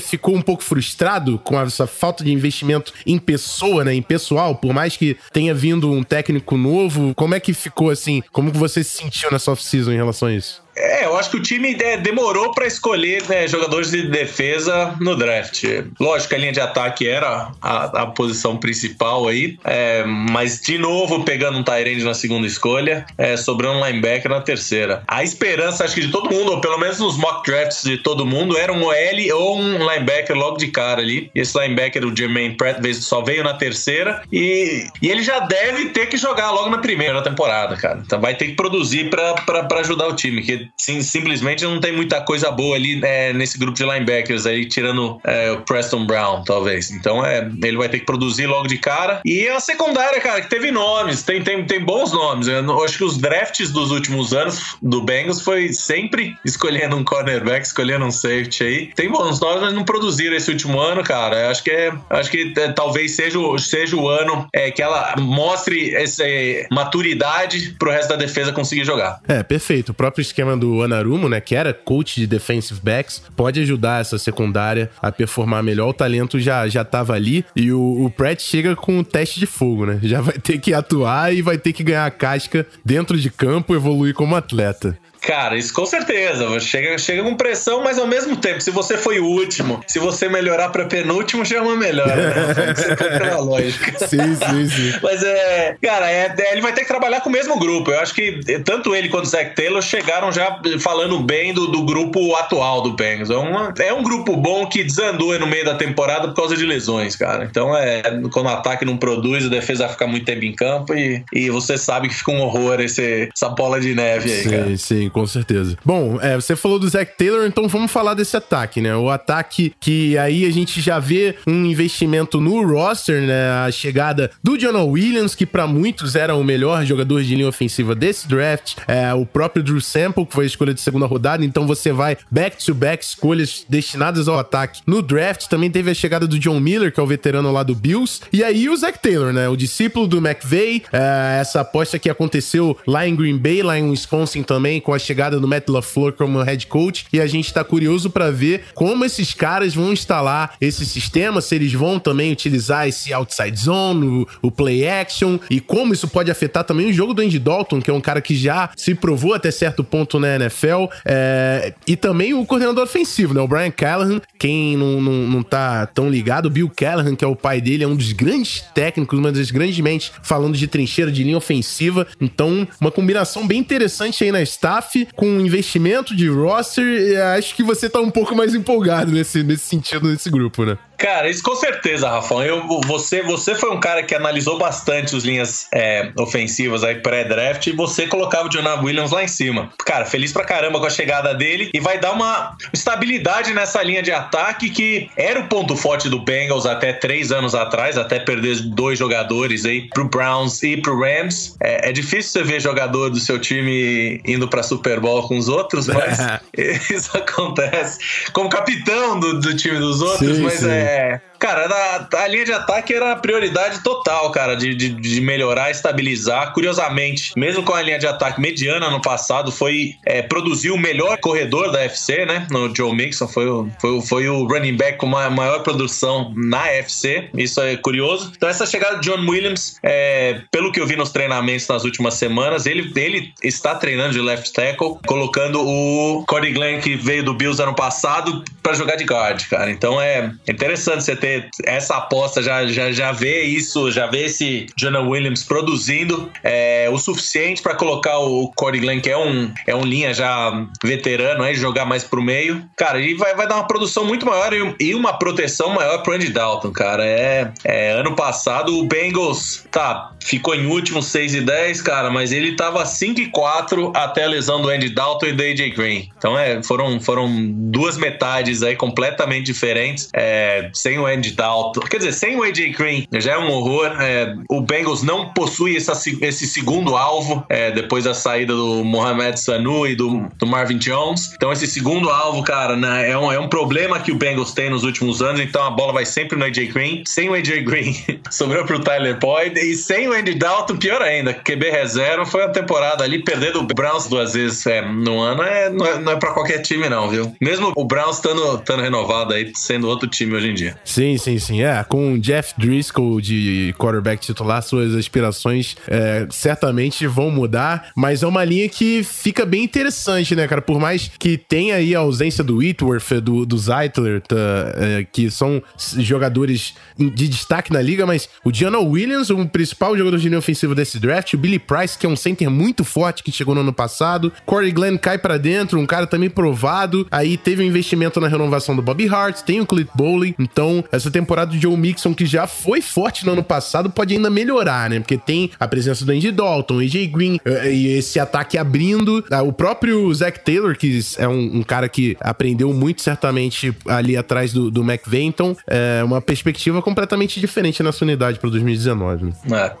ficou 0.00 0.34
um 0.34 0.42
pouco 0.42 0.62
frustrado 0.62 1.38
com 1.38 1.60
essa 1.60 1.86
falta 1.86 2.24
de 2.24 2.32
investimento 2.32 2.92
em 3.06 3.18
pessoa, 3.18 3.84
né? 3.84 3.94
Em 3.94 4.02
pessoal, 4.02 4.56
por 4.56 4.72
mais 4.72 4.96
que 4.96 5.16
tenha 5.32 5.54
vindo 5.54 5.90
um 5.90 6.02
técnico 6.02 6.56
novo. 6.56 7.14
Como 7.14 7.34
é 7.34 7.40
que 7.40 7.52
ficou 7.52 7.90
assim? 7.90 8.22
Como 8.32 8.50
que 8.50 8.58
você 8.58 8.82
se 8.82 8.96
sentiu 8.98 9.30
nessa 9.30 9.52
off-season 9.52 9.92
em 9.92 9.96
relação 9.96 10.28
a 10.28 10.32
isso? 10.32 10.63
É, 10.76 11.04
eu 11.04 11.16
acho 11.16 11.30
que 11.30 11.36
o 11.36 11.42
time 11.42 11.76
é, 11.80 11.96
demorou 11.96 12.52
para 12.52 12.66
escolher 12.66 13.22
né, 13.28 13.46
jogadores 13.46 13.90
de 13.90 14.08
defesa 14.08 14.94
no 15.00 15.16
draft. 15.16 15.64
Lógico 16.00 16.34
a 16.34 16.38
linha 16.38 16.52
de 16.52 16.60
ataque 16.60 17.06
era 17.06 17.52
a, 17.60 18.02
a 18.02 18.06
posição 18.06 18.56
principal 18.56 19.28
aí, 19.28 19.58
é, 19.64 20.04
mas 20.04 20.60
de 20.60 20.78
novo 20.78 21.24
pegando 21.24 21.58
um 21.58 21.62
Tyrande 21.62 22.04
na 22.04 22.14
segunda 22.14 22.46
escolha, 22.46 23.06
é, 23.16 23.36
sobrando 23.36 23.78
um 23.78 23.86
linebacker 23.86 24.30
na 24.30 24.40
terceira. 24.40 25.02
A 25.06 25.22
esperança, 25.22 25.84
acho 25.84 25.94
que 25.94 26.00
de 26.00 26.10
todo 26.10 26.30
mundo, 26.30 26.52
ou 26.52 26.60
pelo 26.60 26.78
menos 26.78 26.98
nos 26.98 27.16
mock 27.16 27.48
drafts 27.48 27.84
de 27.84 27.98
todo 27.98 28.26
mundo, 28.26 28.56
era 28.56 28.72
um 28.72 28.84
OL 28.84 28.94
ou 29.34 29.58
um 29.58 29.78
linebacker 29.78 30.36
logo 30.36 30.56
de 30.56 30.68
cara 30.68 31.00
ali. 31.00 31.30
Esse 31.34 31.58
linebacker, 31.58 32.04
o 32.04 32.16
Jermaine 32.16 32.56
Pratt, 32.56 32.82
só 32.94 33.22
veio 33.22 33.44
na 33.44 33.54
terceira 33.54 34.22
e, 34.32 34.86
e 35.00 35.10
ele 35.10 35.22
já 35.22 35.40
deve 35.40 35.86
ter 35.86 36.06
que 36.06 36.16
jogar 36.16 36.50
logo 36.50 36.70
na 36.70 36.78
primeira 36.78 37.22
temporada, 37.22 37.76
cara. 37.76 38.02
Então 38.04 38.20
vai 38.20 38.34
ter 38.34 38.48
que 38.48 38.54
produzir 38.54 39.10
para 39.10 39.80
ajudar 39.80 40.08
o 40.08 40.14
time, 40.14 40.42
que 40.42 40.63
sim, 40.76 41.02
simplesmente 41.02 41.64
não 41.64 41.80
tem 41.80 41.92
muita 41.92 42.20
coisa 42.20 42.50
boa 42.50 42.76
ali 42.76 43.00
é, 43.04 43.32
nesse 43.32 43.58
grupo 43.58 43.76
de 43.76 43.84
linebackers 43.84 44.46
aí, 44.46 44.66
tirando 44.66 45.20
é, 45.24 45.52
o 45.52 45.60
Preston 45.62 46.06
Brown, 46.06 46.44
talvez. 46.44 46.90
Então 46.90 47.24
é, 47.24 47.48
ele 47.62 47.76
vai 47.76 47.88
ter 47.88 48.00
que 48.00 48.06
produzir 48.06 48.46
logo 48.46 48.66
de 48.66 48.78
cara. 48.78 49.20
E 49.24 49.48
a 49.48 49.60
secundária, 49.60 50.20
cara, 50.20 50.40
que 50.40 50.50
teve 50.50 50.70
nomes, 50.70 51.22
tem, 51.22 51.42
tem, 51.42 51.64
tem 51.64 51.80
bons 51.80 52.12
nomes. 52.12 52.46
Eu 52.46 52.84
acho 52.84 52.98
que 52.98 53.04
os 53.04 53.16
drafts 53.18 53.70
dos 53.70 53.90
últimos 53.90 54.32
anos 54.32 54.76
do 54.82 55.02
Bengals 55.02 55.40
foi 55.40 55.72
sempre 55.72 56.36
escolhendo 56.44 56.96
um 56.96 57.04
cornerback, 57.04 57.64
escolhendo 57.64 58.04
um 58.04 58.10
safety 58.10 58.64
aí. 58.64 58.86
Tem 58.94 59.10
bons 59.10 59.40
nomes, 59.40 59.62
mas 59.62 59.74
não 59.74 59.84
produziram 59.84 60.36
esse 60.36 60.50
último 60.50 60.80
ano, 60.80 61.02
cara. 61.02 61.44
Eu 61.44 61.50
acho 61.50 61.62
que 61.62 61.70
é, 61.70 61.92
acho 62.10 62.30
que 62.30 62.52
é, 62.56 62.72
talvez 62.72 63.16
seja, 63.16 63.38
seja 63.58 63.96
o 63.96 64.08
ano 64.08 64.46
é, 64.54 64.70
que 64.70 64.82
ela 64.82 65.14
mostre 65.18 65.94
essa 65.94 66.24
maturidade 66.70 67.74
pro 67.78 67.90
resto 67.90 68.10
da 68.10 68.16
defesa 68.16 68.52
conseguir 68.52 68.84
jogar. 68.84 69.20
É, 69.28 69.42
perfeito. 69.42 69.90
O 69.90 69.94
próprio 69.94 70.22
esquema 70.22 70.53
do 70.56 70.82
Anarumo, 70.82 71.28
né, 71.28 71.40
que 71.40 71.54
era 71.54 71.72
coach 71.72 72.20
de 72.20 72.26
defensive 72.26 72.80
backs, 72.82 73.22
pode 73.36 73.60
ajudar 73.60 74.00
essa 74.00 74.18
secundária 74.18 74.90
a 75.00 75.10
performar 75.10 75.62
melhor. 75.62 75.88
O 75.88 75.94
talento 75.94 76.38
já 76.38 76.68
já 76.68 76.84
tava 76.84 77.14
ali 77.14 77.44
e 77.54 77.72
o, 77.72 78.04
o 78.04 78.10
Pratt 78.10 78.40
chega 78.42 78.74
com 78.76 78.98
o 78.98 79.04
teste 79.04 79.40
de 79.40 79.46
fogo, 79.46 79.86
né? 79.86 79.98
Já 80.02 80.20
vai 80.20 80.38
ter 80.38 80.58
que 80.58 80.72
atuar 80.72 81.34
e 81.34 81.42
vai 81.42 81.58
ter 81.58 81.72
que 81.72 81.82
ganhar 81.82 82.06
a 82.06 82.10
casca 82.10 82.66
dentro 82.84 83.18
de 83.18 83.30
campo, 83.30 83.74
evoluir 83.74 84.14
como 84.14 84.36
atleta. 84.36 84.98
Cara, 85.26 85.56
isso 85.56 85.72
com 85.72 85.86
certeza. 85.86 86.58
Chega, 86.60 86.98
chega 86.98 87.22
com 87.22 87.34
pressão, 87.34 87.82
mas 87.82 87.98
ao 87.98 88.06
mesmo 88.06 88.36
tempo, 88.36 88.60
se 88.60 88.70
você 88.70 88.96
foi 88.96 89.18
o 89.18 89.26
último, 89.26 89.80
se 89.86 89.98
você 89.98 90.28
melhorar 90.28 90.68
pra 90.68 90.84
penúltimo, 90.84 91.44
já 91.44 91.56
é 91.56 91.60
uma 91.60 91.76
melhora, 91.76 92.14
né? 92.14 92.74
Você 92.74 92.94
pela 92.96 93.40
lógica. 93.40 93.94
Sim, 94.06 94.34
sim, 94.34 94.68
sim. 94.68 94.98
Mas 95.02 95.22
é. 95.22 95.76
Cara, 95.82 96.10
é, 96.10 96.34
é, 96.38 96.52
ele 96.52 96.60
vai 96.60 96.72
ter 96.72 96.82
que 96.82 96.88
trabalhar 96.88 97.20
com 97.20 97.28
o 97.28 97.32
mesmo 97.32 97.58
grupo. 97.58 97.90
Eu 97.90 98.00
acho 98.00 98.14
que 98.14 98.40
tanto 98.64 98.94
ele 98.94 99.08
quanto 99.08 99.24
o 99.24 99.28
Zach 99.28 99.54
Taylor 99.54 99.80
chegaram 99.82 100.30
já 100.30 100.60
falando 100.80 101.18
bem 101.20 101.54
do, 101.54 101.68
do 101.68 101.84
grupo 101.84 102.34
atual 102.36 102.82
do 102.82 102.92
Bengals. 102.92 103.30
É, 103.30 103.36
uma, 103.36 103.72
é 103.78 103.92
um 103.92 104.02
grupo 104.02 104.36
bom 104.36 104.66
que 104.66 104.84
desandou 104.84 105.38
no 105.38 105.46
meio 105.46 105.64
da 105.64 105.74
temporada 105.74 106.28
por 106.28 106.34
causa 106.34 106.56
de 106.56 106.64
lesões, 106.64 107.16
cara. 107.16 107.44
Então 107.44 107.76
é. 107.76 108.02
Quando 108.30 108.46
o 108.46 108.50
ataque 108.50 108.84
não 108.84 108.96
produz, 108.96 109.46
a 109.46 109.48
defesa 109.48 109.84
vai 109.84 109.92
ficar 109.92 110.06
muito 110.06 110.26
tempo 110.26 110.44
em 110.44 110.52
campo 110.52 110.94
e, 110.94 111.24
e 111.32 111.50
você 111.50 111.78
sabe 111.78 112.08
que 112.08 112.14
fica 112.14 112.30
um 112.30 112.40
horror 112.40 112.80
esse, 112.80 113.28
essa 113.34 113.48
bola 113.48 113.80
de 113.80 113.94
neve 113.94 114.30
aí, 114.30 114.42
sim, 114.42 114.50
cara. 114.50 114.76
Sim, 114.76 115.10
com 115.14 115.26
certeza. 115.28 115.78
Bom, 115.84 116.18
é, 116.20 116.34
você 116.34 116.56
falou 116.56 116.76
do 116.76 116.88
Zach 116.88 117.16
Taylor, 117.16 117.46
então 117.46 117.68
vamos 117.68 117.92
falar 117.92 118.14
desse 118.14 118.36
ataque, 118.36 118.80
né? 118.80 118.96
O 118.96 119.08
ataque 119.08 119.72
que 119.78 120.18
aí 120.18 120.44
a 120.44 120.50
gente 120.50 120.80
já 120.80 120.98
vê 120.98 121.36
um 121.46 121.64
investimento 121.64 122.40
no 122.40 122.66
roster, 122.66 123.22
né? 123.22 123.50
A 123.64 123.70
chegada 123.70 124.32
do 124.42 124.58
John 124.58 124.84
Williams, 124.88 125.36
que 125.36 125.46
para 125.46 125.68
muitos 125.68 126.16
era 126.16 126.34
o 126.34 126.42
melhor 126.42 126.84
jogador 126.84 127.22
de 127.22 127.36
linha 127.36 127.48
ofensiva 127.48 127.94
desse 127.94 128.26
draft. 128.26 128.74
É, 128.88 129.14
o 129.14 129.24
próprio 129.24 129.62
Drew 129.62 129.80
Sample, 129.80 130.26
que 130.26 130.34
foi 130.34 130.44
a 130.44 130.48
escolha 130.48 130.74
de 130.74 130.80
segunda 130.80 131.06
rodada. 131.06 131.44
Então 131.44 131.64
você 131.64 131.92
vai 131.92 132.18
back-to-back 132.28 133.04
-back 133.04 133.06
escolhas 133.06 133.64
destinadas 133.68 134.26
ao 134.26 134.36
ataque 134.36 134.80
no 134.84 135.00
draft. 135.00 135.46
Também 135.46 135.70
teve 135.70 135.92
a 135.92 135.94
chegada 135.94 136.26
do 136.26 136.40
John 136.40 136.58
Miller, 136.58 136.92
que 136.92 136.98
é 136.98 137.02
o 137.02 137.06
veterano 137.06 137.52
lá 137.52 137.62
do 137.62 137.76
Bills. 137.76 138.20
E 138.32 138.42
aí 138.42 138.68
o 138.68 138.76
Zach 138.76 138.98
Taylor, 138.98 139.32
né? 139.32 139.48
O 139.48 139.56
discípulo 139.56 140.08
do 140.08 140.18
McVay. 140.18 140.82
É, 140.92 141.38
essa 141.40 141.60
aposta 141.60 142.00
que 142.00 142.10
aconteceu 142.10 142.76
lá 142.84 143.06
em 143.06 143.14
Green 143.14 143.38
Bay, 143.38 143.62
lá 143.62 143.78
em 143.78 143.90
Wisconsin 143.90 144.42
também, 144.42 144.80
com 144.80 144.92
a 144.92 145.03
chegada 145.04 145.38
do 145.38 145.46
Matt 145.46 145.68
LaFleur 145.68 146.12
como 146.12 146.42
head 146.42 146.66
coach. 146.66 147.06
E 147.12 147.20
a 147.20 147.26
gente 147.26 147.52
tá 147.52 147.62
curioso 147.62 148.10
para 148.10 148.30
ver 148.30 148.64
como 148.74 149.04
esses 149.04 149.34
caras 149.34 149.74
vão 149.74 149.92
instalar 149.92 150.54
esse 150.60 150.86
sistema, 150.86 151.40
se 151.40 151.54
eles 151.54 151.72
vão 151.72 151.98
também 151.98 152.32
utilizar 152.32 152.88
esse 152.88 153.12
outside 153.12 153.58
zone, 153.58 154.06
o, 154.06 154.28
o 154.42 154.50
play 154.50 154.86
action, 154.86 155.38
e 155.50 155.60
como 155.60 155.92
isso 155.92 156.08
pode 156.08 156.30
afetar 156.30 156.64
também 156.64 156.90
o 156.90 156.92
jogo 156.92 157.14
do 157.14 157.22
Andy 157.22 157.38
Dalton, 157.38 157.80
que 157.80 157.90
é 157.90 157.94
um 157.94 158.00
cara 158.00 158.20
que 158.20 158.34
já 158.34 158.70
se 158.76 158.94
provou 158.94 159.34
até 159.34 159.50
certo 159.50 159.82
ponto 159.84 160.18
na 160.18 160.36
NFL, 160.36 160.86
é, 161.04 161.74
e 161.86 161.96
também 161.96 162.34
o 162.34 162.44
coordenador 162.44 162.84
ofensivo, 162.84 163.34
né? 163.34 163.40
O 163.40 163.48
Brian 163.48 163.70
Callahan, 163.70 164.20
quem 164.38 164.76
não, 164.76 165.00
não, 165.00 165.12
não 165.12 165.42
tá 165.42 165.86
tão 165.86 166.08
ligado, 166.08 166.46
o 166.46 166.50
Bill 166.50 166.70
Callahan, 166.74 167.14
que 167.14 167.24
é 167.24 167.28
o 167.28 167.36
pai 167.36 167.60
dele, 167.60 167.84
é 167.84 167.88
um 167.88 167.96
dos 167.96 168.12
grandes 168.12 168.62
técnicos, 168.74 169.18
uma 169.18 169.32
das 169.32 169.50
grandes 169.50 169.78
mentes 169.80 170.12
falando 170.22 170.56
de 170.56 170.66
trincheira, 170.66 171.10
de 171.10 171.22
linha 171.22 171.36
ofensiva. 171.36 172.06
Então, 172.20 172.66
uma 172.80 172.90
combinação 172.90 173.46
bem 173.46 173.58
interessante 173.58 174.24
aí 174.24 174.32
na 174.32 174.42
staff, 174.42 174.83
com 175.14 175.26
investimento 175.40 176.14
de 176.14 176.28
roster. 176.28 177.20
Acho 177.36 177.54
que 177.54 177.62
você 177.62 177.88
tá 177.88 178.00
um 178.00 178.10
pouco 178.10 178.34
mais 178.34 178.54
empolgado 178.54 179.12
nesse, 179.12 179.42
nesse 179.42 179.64
sentido, 179.64 180.08
nesse 180.08 180.30
grupo, 180.30 180.64
né? 180.64 180.78
Cara, 180.96 181.28
isso 181.28 181.42
com 181.42 181.54
certeza, 181.54 182.08
Rafão. 182.08 182.42
Eu, 182.42 182.80
você, 182.86 183.22
você 183.22 183.54
foi 183.54 183.70
um 183.70 183.80
cara 183.80 184.02
que 184.02 184.14
analisou 184.14 184.58
bastante 184.58 185.14
as 185.14 185.24
linhas 185.24 185.66
é, 185.72 186.10
ofensivas 186.18 186.84
aí 186.84 186.96
pré-draft 186.96 187.66
e 187.66 187.72
você 187.72 188.06
colocava 188.06 188.46
o 188.46 188.50
Jonah 188.50 188.80
Williams 188.80 189.10
lá 189.10 189.22
em 189.22 189.28
cima. 189.28 189.70
Cara, 189.84 190.04
feliz 190.04 190.32
pra 190.32 190.44
caramba 190.44 190.78
com 190.78 190.86
a 190.86 190.90
chegada 190.90 191.34
dele 191.34 191.70
e 191.74 191.80
vai 191.80 191.98
dar 191.98 192.12
uma 192.12 192.56
estabilidade 192.72 193.52
nessa 193.52 193.82
linha 193.82 194.02
de 194.02 194.12
ataque 194.12 194.70
que 194.70 195.10
era 195.16 195.40
o 195.40 195.48
ponto 195.48 195.76
forte 195.76 196.08
do 196.08 196.20
Bengals 196.20 196.66
até 196.66 196.92
três 196.92 197.32
anos 197.32 197.54
atrás, 197.54 197.98
até 197.98 198.18
perder 198.18 198.60
dois 198.60 198.98
jogadores 198.98 199.64
aí 199.64 199.88
pro 199.88 200.08
Browns 200.08 200.62
e 200.62 200.76
pro 200.76 200.98
Rams. 200.98 201.56
É, 201.60 201.90
é 201.90 201.92
difícil 201.92 202.32
você 202.32 202.42
ver 202.42 202.60
jogador 202.60 203.10
do 203.10 203.18
seu 203.18 203.38
time 203.38 204.20
indo 204.24 204.48
pra 204.48 204.62
Super 204.62 205.00
Bowl 205.00 205.26
com 205.26 205.36
os 205.36 205.48
outros, 205.48 205.88
mas 205.88 206.18
isso 206.90 207.16
acontece. 207.16 207.98
Como 208.32 208.48
capitão 208.48 209.18
do, 209.18 209.40
do 209.40 209.56
time 209.56 209.78
dos 209.78 210.00
outros, 210.00 210.36
sim, 210.36 210.42
mas 210.42 210.62
é 210.62 210.83
é. 210.84 211.20
Cara, 211.38 211.66
a, 211.66 212.22
a, 212.22 212.28
linha 212.28 212.44
de 212.44 212.52
ataque 212.52 212.94
era 212.94 213.12
a 213.12 213.16
prioridade 213.16 213.82
total, 213.82 214.30
cara, 214.30 214.54
de, 214.54 214.74
de, 214.74 214.88
de, 214.88 215.20
melhorar, 215.20 215.70
estabilizar. 215.70 216.52
Curiosamente, 216.52 217.32
mesmo 217.36 217.62
com 217.62 217.74
a 217.74 217.82
linha 217.82 217.98
de 217.98 218.06
ataque 218.06 218.40
mediana 218.40 218.88
no 218.88 219.02
passado, 219.02 219.52
foi 219.52 219.94
é, 220.06 220.22
produzir 220.22 220.70
o 220.70 220.78
melhor 220.78 221.18
corredor 221.18 221.70
da 221.70 221.82
FC, 221.82 222.24
né? 222.24 222.46
No 222.50 222.74
Joe 222.74 222.94
Mixon, 222.94 223.28
foi 223.28 223.46
o, 223.46 223.68
foi, 223.78 224.00
foi 224.00 224.28
o 224.28 224.46
running 224.46 224.76
back 224.76 224.96
com 224.96 225.14
a 225.16 225.28
maior 225.28 225.62
produção 225.62 226.32
na 226.34 226.66
FC. 226.68 227.28
Isso 227.34 227.60
é 227.60 227.76
curioso. 227.76 228.32
Então, 228.34 228.48
essa 228.48 228.64
chegada 228.64 228.98
de 228.98 229.10
John 229.10 229.28
Williams, 229.28 229.78
é, 229.82 230.40
pelo 230.50 230.72
que 230.72 230.80
eu 230.80 230.86
vi 230.86 230.96
nos 230.96 231.10
treinamentos 231.10 231.68
nas 231.68 231.84
últimas 231.84 232.14
semanas, 232.14 232.64
ele, 232.64 232.90
ele 232.96 233.32
está 233.42 233.74
treinando 233.74 234.12
de 234.12 234.20
left 234.20 234.52
tackle, 234.52 234.96
colocando 235.06 235.60
o 235.60 236.24
Cody 236.26 236.52
Glenn, 236.52 236.80
que 236.80 236.96
veio 236.96 237.22
do 237.22 237.34
Bills 237.34 237.60
ano 237.62 237.74
passado, 237.74 238.42
para 238.62 238.72
jogar 238.72 238.96
de 238.96 239.04
guard, 239.04 239.46
cara. 239.48 239.70
Então 239.70 240.00
é 240.00 240.32
interessante 240.48 240.73
você 240.76 241.16
ter 241.16 241.48
essa 241.64 241.96
aposta, 241.96 242.42
já, 242.42 242.66
já, 242.66 242.92
já 242.92 243.12
vê 243.12 243.42
isso, 243.42 243.90
já 243.90 244.06
vê 244.06 244.24
esse 244.24 244.66
Jonah 244.76 245.00
Williams 245.00 245.44
produzindo 245.44 246.30
é, 246.42 246.88
o 246.90 246.98
suficiente 246.98 247.62
para 247.62 247.74
colocar 247.74 248.18
o 248.18 248.50
Corey 248.54 248.80
Glenn, 248.80 249.00
que 249.00 249.10
é 249.10 249.16
um, 249.16 249.52
é 249.66 249.74
um 249.74 249.82
linha 249.82 250.12
já 250.12 250.66
veterano, 250.82 251.42
aí, 251.42 251.54
jogar 251.54 251.84
mais 251.84 252.04
pro 252.04 252.22
meio. 252.22 252.64
Cara, 252.76 253.00
e 253.00 253.14
vai, 253.14 253.34
vai 253.34 253.46
dar 253.46 253.56
uma 253.56 253.66
produção 253.66 254.04
muito 254.04 254.26
maior 254.26 254.52
e, 254.52 254.74
e 254.80 254.94
uma 254.94 255.18
proteção 255.18 255.70
maior 255.70 256.02
pro 256.02 256.14
Andy 256.14 256.30
Dalton, 256.30 256.70
cara. 256.70 257.04
É, 257.04 257.52
é, 257.64 257.92
ano 257.92 258.14
passado 258.14 258.78
o 258.78 258.84
Bengals, 258.86 259.66
tá, 259.70 260.12
ficou 260.22 260.54
em 260.54 260.66
último 260.66 261.02
6 261.02 261.34
e 261.34 261.40
10, 261.40 261.82
cara, 261.82 262.10
mas 262.10 262.32
ele 262.32 262.56
tava 262.56 262.84
5 262.84 263.20
e 263.20 263.26
4 263.26 263.92
até 263.94 264.24
a 264.24 264.28
lesão 264.28 264.60
do 264.60 264.68
Andy 264.68 264.88
Dalton 264.88 265.26
e 265.26 265.32
do 265.32 265.42
AJ 265.42 265.74
Green. 265.74 266.08
Então, 266.16 266.38
é, 266.38 266.62
foram, 266.62 267.00
foram 267.00 267.28
duas 267.52 267.96
metades 267.96 268.62
aí 268.62 268.76
completamente 268.76 269.46
diferentes, 269.46 270.08
é, 270.14 270.63
sem 270.72 270.98
o 270.98 271.06
Andy 271.06 271.32
Dalton. 271.32 271.80
Quer 271.80 271.98
dizer, 271.98 272.12
sem 272.12 272.36
o 272.36 272.42
AJ 272.42 272.76
Green 272.76 273.06
já 273.12 273.32
é 273.32 273.38
um 273.38 273.50
horror. 273.50 273.86
É, 274.00 274.34
o 274.50 274.60
Bengals 274.60 275.02
não 275.02 275.32
possui 275.32 275.76
essa, 275.76 275.92
esse 276.20 276.46
segundo 276.46 276.96
alvo 276.96 277.44
é, 277.48 277.70
depois 277.70 278.04
da 278.04 278.14
saída 278.14 278.54
do 278.54 278.84
Mohamed 278.84 279.38
Sanu 279.38 279.86
e 279.86 279.94
do, 279.94 280.28
do, 280.38 280.46
Marvin 280.46 280.78
Jones. 280.78 281.32
Então, 281.34 281.52
esse 281.52 281.66
segundo 281.66 282.10
alvo, 282.10 282.42
cara, 282.42 282.76
né, 282.76 283.10
é, 283.10 283.18
um, 283.18 283.30
é 283.32 283.38
um 283.38 283.48
problema 283.48 284.00
que 284.00 284.12
o 284.12 284.16
Bengals 284.16 284.52
tem 284.52 284.70
nos 284.70 284.84
últimos 284.84 285.22
anos. 285.22 285.40
Então, 285.40 285.62
a 285.64 285.70
bola 285.70 285.92
vai 285.92 286.04
sempre 286.04 286.36
no 286.36 286.44
AJ 286.44 286.72
Green. 286.72 287.02
Sem 287.06 287.28
o 287.28 287.34
AJ 287.34 287.64
Green, 287.64 287.94
sobrou 288.30 288.64
pro 288.64 288.80
Tyler 288.80 289.18
Boyd. 289.18 289.58
E 289.58 289.74
sem 289.74 290.08
o 290.08 290.12
Andy 290.12 290.34
Dalton, 290.34 290.76
pior 290.76 291.02
ainda. 291.02 291.34
QB 291.34 291.70
reserva 291.70 292.24
foi 292.24 292.42
uma 292.42 292.52
temporada 292.52 293.04
ali, 293.04 293.22
perdendo 293.22 293.60
o 293.60 293.62
Browns 293.64 294.06
duas 294.08 294.34
vezes 294.34 294.66
é, 294.66 294.82
no 294.82 295.20
ano. 295.20 295.42
É, 295.42 295.70
não, 295.70 295.86
é, 295.86 295.98
não 295.98 296.12
é 296.12 296.16
pra 296.16 296.32
qualquer 296.32 296.58
time, 296.58 296.88
não, 296.88 297.08
viu? 297.08 297.34
Mesmo 297.40 297.72
o 297.76 297.84
Browns 297.84 298.16
estando 298.16 298.80
renovado 298.80 299.34
aí, 299.34 299.52
sendo 299.54 299.88
outro 299.88 300.08
time 300.08 300.34
hoje 300.34 300.50
em 300.50 300.53
Sim, 300.84 301.16
sim, 301.18 301.38
sim. 301.38 301.62
É, 301.62 301.82
com 301.84 302.18
Jeff 302.18 302.54
Driscoll 302.56 303.20
de 303.20 303.74
quarterback 303.78 304.20
titular, 304.24 304.62
suas 304.62 304.94
aspirações 304.94 305.76
é, 305.88 306.26
certamente 306.30 307.06
vão 307.06 307.30
mudar, 307.30 307.90
mas 307.96 308.22
é 308.22 308.26
uma 308.26 308.44
linha 308.44 308.68
que 308.68 309.02
fica 309.02 309.44
bem 309.44 309.64
interessante, 309.64 310.34
né, 310.34 310.46
cara? 310.46 310.62
Por 310.62 310.78
mais 310.78 311.10
que 311.18 311.36
tenha 311.36 311.76
aí 311.76 311.94
a 311.94 312.00
ausência 312.00 312.42
do 312.44 312.56
Whitworth, 312.58 313.20
do, 313.22 313.44
do 313.46 313.58
Zeitler, 313.58 314.20
tá, 314.20 314.36
é, 314.76 315.04
que 315.04 315.30
são 315.30 315.62
jogadores 315.98 316.74
de 316.98 317.28
destaque 317.28 317.72
na 317.72 317.80
liga, 317.80 318.06
mas 318.06 318.28
o 318.44 318.50
Diana 318.50 318.78
Williams, 318.78 319.30
o 319.30 319.46
principal 319.46 319.96
jogador 319.96 320.18
de 320.18 320.28
linha 320.28 320.38
ofensiva 320.38 320.74
desse 320.74 320.98
draft, 320.98 321.34
o 321.34 321.38
Billy 321.38 321.58
Price, 321.58 321.98
que 321.98 322.06
é 322.06 322.08
um 322.08 322.16
center 322.16 322.50
muito 322.50 322.84
forte 322.84 323.22
que 323.22 323.32
chegou 323.32 323.54
no 323.54 323.60
ano 323.60 323.72
passado, 323.72 324.32
Corey 324.46 324.72
Glenn 324.72 324.96
cai 324.96 325.18
para 325.18 325.38
dentro, 325.38 325.78
um 325.78 325.86
cara 325.86 326.06
também 326.06 326.30
provado, 326.30 327.06
aí 327.10 327.36
teve 327.36 327.62
um 327.62 327.66
investimento 327.66 328.20
na 328.20 328.28
renovação 328.28 328.76
do 328.76 328.82
Bobby 328.82 329.08
Hart, 329.08 329.42
tem 329.42 329.60
o 329.60 329.66
Clint 329.66 329.88
Bowley, 329.94 330.34
então 330.44 330.84
essa 330.92 331.10
temporada 331.10 331.52
do 331.52 331.60
Joe 331.60 331.76
Mixon, 331.76 332.14
que 332.14 332.26
já 332.26 332.46
foi 332.46 332.80
forte 332.80 333.24
no 333.26 333.32
ano 333.32 333.42
passado, 333.42 333.90
pode 333.90 334.14
ainda 334.14 334.30
melhorar, 334.30 334.90
né? 334.90 335.00
Porque 335.00 335.16
tem 335.16 335.50
a 335.58 335.66
presença 335.66 336.04
do 336.04 336.12
Andy 336.12 336.30
Dalton, 336.30 336.80
AJ 336.80 337.06
Green, 337.08 337.40
eh, 337.44 337.72
e 337.72 337.86
esse 337.98 338.20
ataque 338.20 338.58
abrindo. 338.58 339.24
Ah, 339.30 339.42
o 339.42 339.52
próprio 339.52 340.12
Zach 340.12 340.40
Taylor, 340.40 340.76
que 340.76 341.00
é 341.18 341.28
um, 341.28 341.58
um 341.58 341.62
cara 341.62 341.88
que 341.88 342.16
aprendeu 342.20 342.72
muito 342.72 343.02
certamente 343.02 343.74
ali 343.86 344.16
atrás 344.16 344.52
do, 344.52 344.70
do 344.70 344.82
McVay, 344.82 345.22
então 345.22 345.56
é 345.66 346.02
uma 346.04 346.20
perspectiva 346.20 346.82
completamente 346.82 347.40
diferente 347.40 347.82
nessa 347.82 348.04
unidade 348.04 348.38
para 348.38 348.50
2019. 348.50 349.24
Né? 349.24 349.34
É. 349.52 349.72